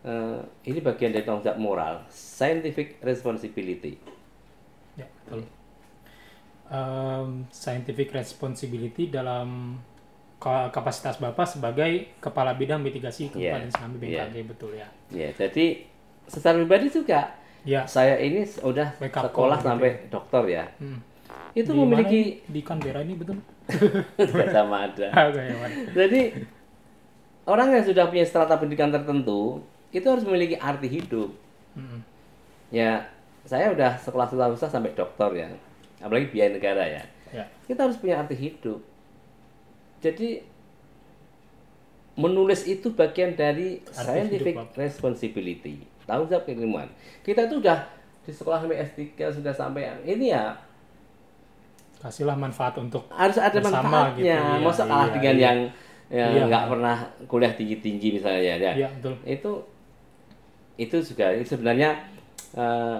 eh, 0.05 0.39
ini 0.69 0.85
bagian 0.85 1.17
dari 1.17 1.25
tanggung 1.25 1.43
jawab 1.43 1.59
moral, 1.59 1.95
scientific 2.13 3.01
responsibility. 3.01 3.97
Ya, 5.01 5.09
betul. 5.25 5.49
Um, 6.73 7.45
scientific 7.53 8.13
responsibility 8.17 9.09
dalam 9.13 9.77
ka- 10.41 10.73
kapasitas 10.73 11.21
Bapak 11.21 11.45
sebagai 11.45 12.17
kepala 12.19 12.57
bidang 12.57 12.81
mitigasi 12.81 13.29
Iya, 13.37 13.61
dan 13.61 13.69
tsunami 13.69 13.97
BMKG 14.01 14.37
betul 14.49 14.73
ya. 14.75 14.89
Ya, 15.13 15.29
jadi 15.37 15.85
secara 16.27 16.57
pribadi 16.59 16.89
juga 16.89 17.42
Ya. 17.63 17.87
saya 17.87 18.19
ini 18.19 18.43
sudah 18.43 18.91
sekolah 18.99 19.31
call 19.31 19.51
gitu 19.55 19.67
sampai 19.67 19.91
dokter 20.11 20.43
ya. 20.51 20.65
Hmm. 20.83 20.99
Itu 21.53 21.71
Di 21.73 21.79
memiliki 21.79 22.21
di 22.49 22.61
Canberra 22.65 23.05
ini 23.05 23.15
betul. 23.15 23.39
Gajah 24.19 24.67
Mada. 24.67 25.09
Oke, 25.31 25.43
ya. 25.43 25.57
Jadi 25.95 26.21
orang 27.47 27.69
yang 27.75 27.85
sudah 27.87 28.11
punya 28.11 28.27
strata 28.27 28.59
pendidikan 28.59 28.91
tertentu 28.91 29.63
itu 29.93 30.07
harus 30.09 30.25
memiliki 30.25 30.57
arti 30.57 30.89
hidup. 30.89 31.31
Mm-mm. 31.77 32.01
Ya, 32.73 33.05
saya 33.45 33.69
udah 33.71 34.01
sekolah 34.01 34.33
usaha 34.53 34.73
sampai 34.73 34.97
dokter 34.97 35.45
ya, 35.45 35.49
apalagi 36.01 36.33
biaya 36.33 36.57
negara 36.57 36.85
ya. 36.89 37.05
Ya. 37.33 37.45
Kita 37.69 37.85
harus 37.85 38.01
punya 38.01 38.21
arti 38.21 38.37
hidup. 38.37 38.81
Jadi 40.01 40.41
menulis 42.17 42.69
itu 42.69 42.93
bagian 42.93 43.33
dari 43.33 43.81
scientific 43.89 44.57
hidup, 44.57 44.77
responsibility, 44.77 45.85
tanggung 46.05 46.29
jawab 46.29 46.45
keilmuan. 46.45 46.89
Kita 47.23 47.47
itu 47.47 47.59
udah 47.59 47.79
di 48.23 48.31
sekolah 48.31 48.63
sampai 48.63 48.79
S3 48.83 49.03
sudah 49.35 49.51
sampai 49.51 49.83
ini 50.07 50.31
ya 50.31 50.55
Kasihlah 51.99 52.35
manfaat 52.35 52.75
untuk 52.83 53.07
harus 53.15 53.39
ada 53.39 53.63
Bersama 53.63 54.11
manfaatnya. 54.11 54.19
gitu, 54.19 54.27
iya, 54.27 54.59
Masa 54.59 54.83
kalah 54.91 55.07
iya, 55.07 55.15
dengan 55.15 55.35
iya. 55.39 55.45
yang 55.47 55.59
yang 56.13 56.31
Iya. 56.35 56.45
nggak 56.51 56.65
pernah 56.69 56.97
kuliah 57.25 57.53
tinggi-tinggi 57.55 58.09
misalnya 58.19 58.43
ya. 58.43 58.73
ya 58.75 58.89
betul. 58.99 59.15
Itu 59.23 59.53
itu 60.75 60.97
juga 60.99 61.31
sebenarnya 61.41 61.91
eh, 62.53 62.99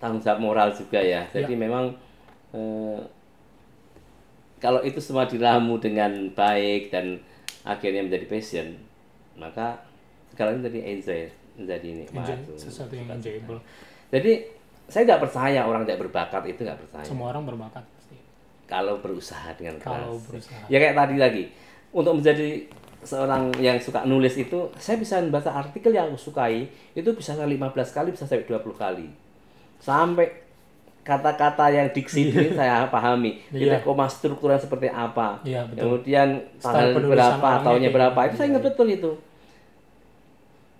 tanggung 0.00 0.24
jawab 0.24 0.40
moral 0.40 0.68
juga 0.72 0.96
ya. 0.98 1.28
Jadi 1.28 1.52
Iya. 1.54 1.60
memang 1.60 1.84
eh, 2.56 3.00
kalau 4.56 4.80
itu 4.80 4.96
semua 4.98 5.28
diramu 5.28 5.76
dengan 5.76 6.32
baik 6.32 6.88
dan 6.88 7.20
akhirnya 7.62 8.00
menjadi 8.00 8.24
passion, 8.26 8.72
maka 9.36 9.76
sekarang 10.32 10.64
menjadi 10.64 10.80
enjoy, 10.96 11.22
menjadi 11.56 11.88
nikmat. 12.04 12.36
Sesuatu 12.56 12.92
yang 12.92 13.08
enjoyable. 13.10 13.60
Jadi 14.12 14.32
saya 14.86 15.02
nggak 15.02 15.22
percaya 15.26 15.60
orang 15.66 15.82
tidak 15.82 16.06
berbakat 16.06 16.42
itu 16.46 16.62
nggak 16.62 16.78
percaya 16.78 17.02
Semua 17.02 17.34
orang 17.34 17.42
berbakat 17.42 17.82
pasti. 17.82 18.16
kalau 18.70 19.02
berusaha 19.02 19.50
dengan 19.58 19.76
keras. 19.82 19.98
Kalau 19.98 20.14
berusaha. 20.22 20.62
Ya 20.70 20.78
kayak 20.78 20.94
tadi 20.94 21.16
lagi, 21.18 21.44
untuk 21.90 22.22
menjadi 22.22 22.70
seorang 23.02 23.54
yang 23.58 23.78
suka 23.82 24.06
nulis 24.06 24.34
itu, 24.38 24.70
saya 24.78 24.98
bisa 24.98 25.18
membaca 25.22 25.50
artikel 25.54 25.94
yang 25.94 26.10
aku 26.10 26.18
sukai, 26.30 26.66
itu 26.94 27.10
bisa 27.14 27.34
sampai 27.34 27.54
15 27.58 27.94
kali, 27.94 28.08
bisa 28.14 28.26
sampai 28.26 28.46
20 28.46 28.74
kali. 28.74 29.06
Sampai 29.78 30.46
kata-kata 31.06 31.70
yang 31.70 31.86
diksi 31.94 32.34
ini 32.34 32.50
saya 32.58 32.90
pahami. 32.90 33.38
Iya. 33.54 33.78
Itu 33.78 33.86
koma 33.86 34.10
strukturnya 34.10 34.58
seperti 34.58 34.90
apa. 34.90 35.38
Iya, 35.46 35.62
betul. 35.70 36.02
Kemudian 36.02 36.28
tanggal 36.58 36.98
berapa, 36.98 37.48
tahunnya 37.62 37.90
berapa, 37.94 38.18
itu 38.26 38.34
saya 38.34 38.48
ingat 38.50 38.64
betul 38.66 38.86
itu. 38.90 39.12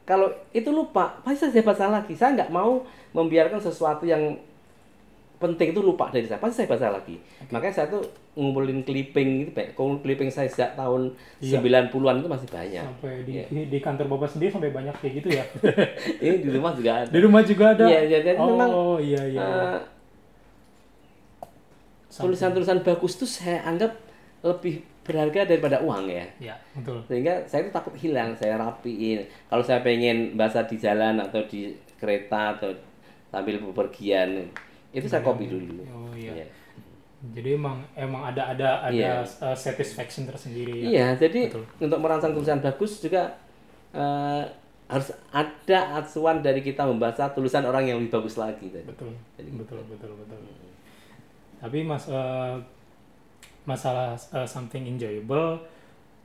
Kalau 0.06 0.30
itu 0.54 0.70
lupa, 0.70 1.18
pasti 1.26 1.50
saya 1.50 1.66
baca 1.66 1.90
lagi. 1.90 2.14
Saya 2.14 2.38
nggak 2.38 2.54
mau 2.54 2.86
membiarkan 3.10 3.58
sesuatu 3.58 4.06
yang 4.06 4.38
penting 5.36 5.74
itu 5.74 5.82
lupa 5.82 6.08
dari 6.14 6.30
saya. 6.30 6.38
Pasti 6.38 6.62
saya 6.62 6.70
baca 6.70 6.86
lagi. 6.94 7.18
Makanya 7.50 7.74
saya 7.74 7.86
tuh 7.90 8.06
ngumpulin 8.38 8.86
clipping 8.86 9.44
itu. 9.44 9.50
Kalau 9.50 9.98
clipping 10.00 10.30
saya 10.30 10.46
sejak 10.46 10.78
tahun 10.78 11.10
Iya. 11.42 11.58
90-an 11.58 12.22
itu 12.22 12.28
masih 12.30 12.48
banyak. 12.48 12.84
Sampai 12.86 13.14
di, 13.26 13.32
Iya. 13.42 13.66
di 13.66 13.78
kantor 13.82 14.06
Bapak 14.14 14.30
sendiri 14.30 14.54
sampai 14.54 14.70
banyak 14.70 14.94
kayak 15.02 15.12
gitu 15.18 15.28
ya. 15.34 15.44
Ini 16.24 16.36
di 16.38 16.50
rumah 16.54 16.72
juga 16.72 16.90
ada. 17.02 17.10
di 17.10 17.18
rumah 17.18 17.42
juga 17.42 17.64
ada. 17.74 17.84
Iya, 17.84 18.00
iya, 18.06 18.18
jadi 18.22 18.38
oh, 18.38 18.46
memang, 18.54 18.70
iya 19.02 19.22
iya. 19.26 19.42
Eh, 19.42 19.78
tulisan-tulisan 22.16 22.80
bagus 22.80 23.18
tuh 23.18 23.28
saya 23.28 23.60
anggap 23.66 23.92
lebih 24.40 24.80
berharga 25.06 25.46
daripada 25.46 25.78
uang 25.80 26.10
ya. 26.10 26.26
Ya, 26.42 26.54
betul. 26.74 26.98
Sehingga 27.06 27.46
saya 27.46 27.62
itu 27.62 27.70
takut 27.70 27.94
hilang, 27.94 28.34
saya 28.34 28.58
rapiin. 28.58 29.22
Kalau 29.46 29.62
saya 29.62 29.80
pengen 29.80 30.34
baca 30.34 30.66
di 30.66 30.76
jalan 30.76 31.22
atau 31.22 31.40
di 31.46 31.70
kereta 31.96 32.58
atau 32.58 32.74
sambil 33.30 33.62
bepergian, 33.62 34.50
itu 34.90 35.06
saya 35.06 35.22
copy 35.22 35.46
dulu. 35.46 35.86
Oh 35.86 36.10
iya. 36.12 36.42
Iya. 36.42 36.46
Jadi 37.32 37.56
emang 37.56 37.80
emang 37.96 38.28
ada 38.28 38.52
ada 38.52 38.68
ada 38.84 38.92
Iya. 38.92 39.24
uh, 39.40 39.56
satisfaction 39.56 40.28
tersendiri 40.28 40.84
ya. 40.84 40.86
Iya, 40.86 41.06
jadi 41.26 41.40
Betul. 41.48 41.64
untuk 41.80 41.98
merancang 41.98 42.30
tulisan 42.30 42.60
bagus 42.60 43.00
juga 43.00 43.34
eh, 43.90 44.44
harus 44.86 45.10
ada 45.32 45.98
acuan 45.98 46.38
dari 46.38 46.60
kita 46.60 46.86
membaca 46.86 47.26
tulisan 47.34 47.64
orang 47.64 47.88
yang 47.88 47.96
lebih 47.98 48.12
bagus 48.20 48.36
lagi. 48.36 48.70
tadi. 48.70 48.86
Betul. 48.86 49.10
Jadi 49.34 49.50
Betul, 49.56 49.80
betul, 49.88 50.12
betul. 50.14 50.38
Tapi 51.56 51.78
Mas 51.82 52.04
eh, 52.06 52.54
masalah 53.66 54.16
eh, 54.16 54.48
something 54.48 54.86
enjoyable. 54.86 55.60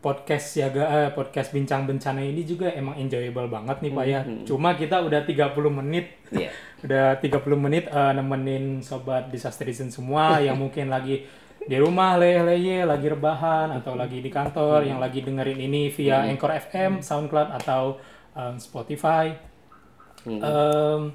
Podcast 0.01 0.57
siaga 0.57 0.85
eh, 0.89 1.09
podcast 1.13 1.53
bincang 1.53 1.85
bencana 1.85 2.25
ini 2.25 2.41
juga 2.41 2.73
emang 2.73 2.97
enjoyable 2.97 3.45
banget 3.49 3.85
nih 3.85 3.91
Pak 3.93 4.05
ya. 4.09 4.21
Cuma 4.47 4.73
kita 4.73 4.97
udah 5.01 5.21
30 5.25 5.51
menit. 5.81 6.05
Iya. 6.33 6.49
udah 6.85 7.21
30 7.21 7.37
menit 7.61 7.85
eh, 7.89 8.11
nemenin 8.17 8.81
sobat 8.81 9.29
disastrizen 9.29 9.93
semua 9.93 10.37
yang 10.45 10.57
mungkin 10.57 10.89
lagi 10.89 11.25
di 11.61 11.77
rumah 11.77 12.17
leye-leye 12.17 12.81
lagi 12.89 13.05
rebahan 13.05 13.69
atau 13.77 13.93
lagi 13.93 14.17
di 14.17 14.33
kantor 14.33 14.81
yang 14.81 14.97
lagi 14.97 15.21
dengerin 15.21 15.61
ini 15.61 15.93
via 15.93 16.25
Anchor 16.25 16.49
FM, 16.57 17.05
SoundCloud 17.05 17.53
atau 17.61 18.01
em, 18.33 18.57
Spotify. 18.57 19.29
Em, 20.25 21.13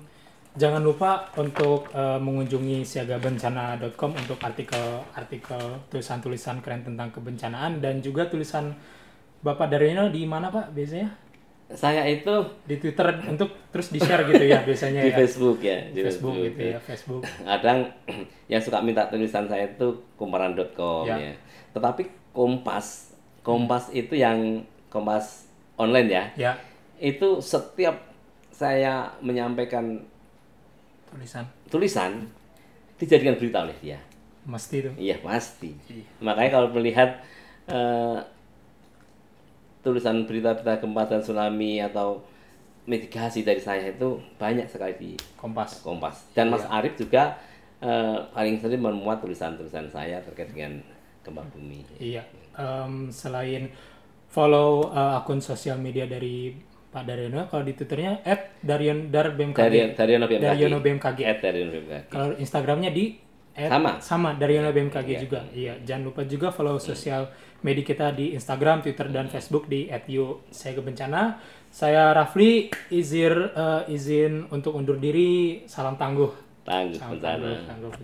jangan 0.57 0.81
lupa 0.81 1.29
untuk 1.37 1.93
eh, 1.93 2.19
mengunjungi 2.19 2.81
siagabencana.com 2.83 4.11
untuk 4.17 4.41
artikel-artikel 4.41 5.63
tulisan-tulisan 5.93 6.65
keren 6.65 6.83
tentang 6.83 7.13
kebencanaan 7.13 7.79
dan 7.79 8.01
juga 8.01 8.27
tulisan 8.27 8.73
Bapak 9.41 9.69
Daryono 9.69 10.09
di 10.09 10.25
mana 10.25 10.49
Pak 10.49 10.73
biasanya? 10.73 11.13
Saya 11.67 12.07
itu 12.07 12.31
Di 12.63 12.79
Twitter 12.79 13.11
untuk 13.27 13.51
terus 13.75 13.91
di-share 13.91 14.23
gitu 14.31 14.47
ya 14.47 14.63
biasanya 14.63 15.03
di 15.03 15.11
ya. 15.11 15.17
Facebook 15.19 15.59
ya, 15.59 15.79
di 15.91 16.01
Facebook 16.01 16.35
gitu 16.39 16.61
ya, 16.63 16.79
Facebook. 16.79 17.23
Kadang 17.43 17.91
yang 18.53 18.63
suka 18.63 18.79
minta 18.81 19.11
tulisan 19.11 19.51
saya 19.51 19.67
itu 19.67 19.99
kumparan.com 20.15 21.05
Ya. 21.11 21.19
ya. 21.19 21.35
Tetapi 21.75 22.07
Kompas, 22.31 23.17
Kompas 23.43 23.91
itu 23.91 24.15
yang 24.15 24.63
Kompas 24.89 25.51
online 25.75 26.09
ya. 26.09 26.25
Ya, 26.39 26.53
Itu 26.97 27.43
setiap 27.43 27.99
saya 28.55 29.13
menyampaikan 29.21 30.07
tulisan. 31.13 31.45
tulisan 31.69 32.13
dijadikan 32.97 33.37
berita 33.37 33.63
oleh 33.63 33.77
dia. 33.83 33.99
Mesti 34.47 34.75
itu. 34.79 34.91
Iya 34.97 35.19
pasti. 35.21 35.75
Makanya 36.23 36.51
kalau 36.55 36.69
melihat 36.71 37.19
eh, 37.67 38.19
tulisan 39.83 40.27
berita-berita 40.27 40.83
gempa 40.83 41.03
dan 41.07 41.21
tsunami 41.23 41.83
atau 41.83 42.23
mitigasi 42.87 43.43
dari 43.43 43.59
saya 43.59 43.91
itu 43.91 44.19
banyak 44.39 44.71
sekali 44.71 44.95
di 44.99 45.11
Kompas. 45.35 45.83
Kompas. 45.83 46.31
Dan 46.31 46.55
Mas 46.55 46.63
Arif 46.71 46.95
juga 46.95 47.35
eh, 47.83 48.19
paling 48.31 48.63
sering 48.63 48.83
memuat 48.83 49.19
tulisan-tulisan 49.19 49.91
saya 49.91 50.23
terkait 50.23 50.55
dengan 50.55 50.79
gempa 51.27 51.43
bumi. 51.51 51.83
Iya. 51.99 52.23
Em, 52.57 53.11
selain 53.11 53.67
follow 54.31 54.95
eh, 54.95 55.19
akun 55.19 55.43
sosial 55.43 55.83
media 55.83 56.07
dari 56.07 56.55
Pak 56.97 57.05
Daryono. 57.05 57.45
Kalau 57.53 57.61
di 57.61 57.77
Twitternya 57.77 58.25
@daryon 58.65 59.13
dar 59.13 59.37
BMKG. 59.37 59.61
Daryon 59.61 59.89
Daryono 59.93 60.25
BMKG. 60.25 60.45
Daryono 60.49 60.79
BMKG. 60.81 61.21
At 61.29 61.39
Daryono 61.45 61.71
BMKG. 61.77 62.09
Kalau 62.09 62.33
Instagramnya 62.41 62.89
di 62.89 63.05
at- 63.53 63.69
Sama. 63.69 63.93
sama 64.01 64.31
Daryono 64.33 64.73
BMKG 64.73 65.09
juga. 65.21 65.45
Iya, 65.53 65.77
jangan 65.85 66.09
lupa 66.09 66.25
juga 66.25 66.49
follow 66.49 66.81
sosial 66.81 67.29
media 67.61 67.85
kita 67.85 68.17
di 68.17 68.33
Instagram, 68.33 68.81
Twitter 68.81 69.13
dan 69.13 69.29
Facebook 69.29 69.69
di 69.69 69.93
@yu 70.09 70.41
saya 70.49 70.73
kebencana. 70.73 71.37
Saya 71.69 72.17
Rafli 72.17 72.73
izin 72.89 73.53
eh, 73.53 73.93
izin 73.93 74.49
untuk 74.49 74.73
undur 74.73 74.97
diri. 74.97 75.69
Salam 75.69 76.01
tangguh. 76.01 76.33
Tangguh 76.65 77.21
tangguh, 77.21 77.57
tangguh. 77.63 77.91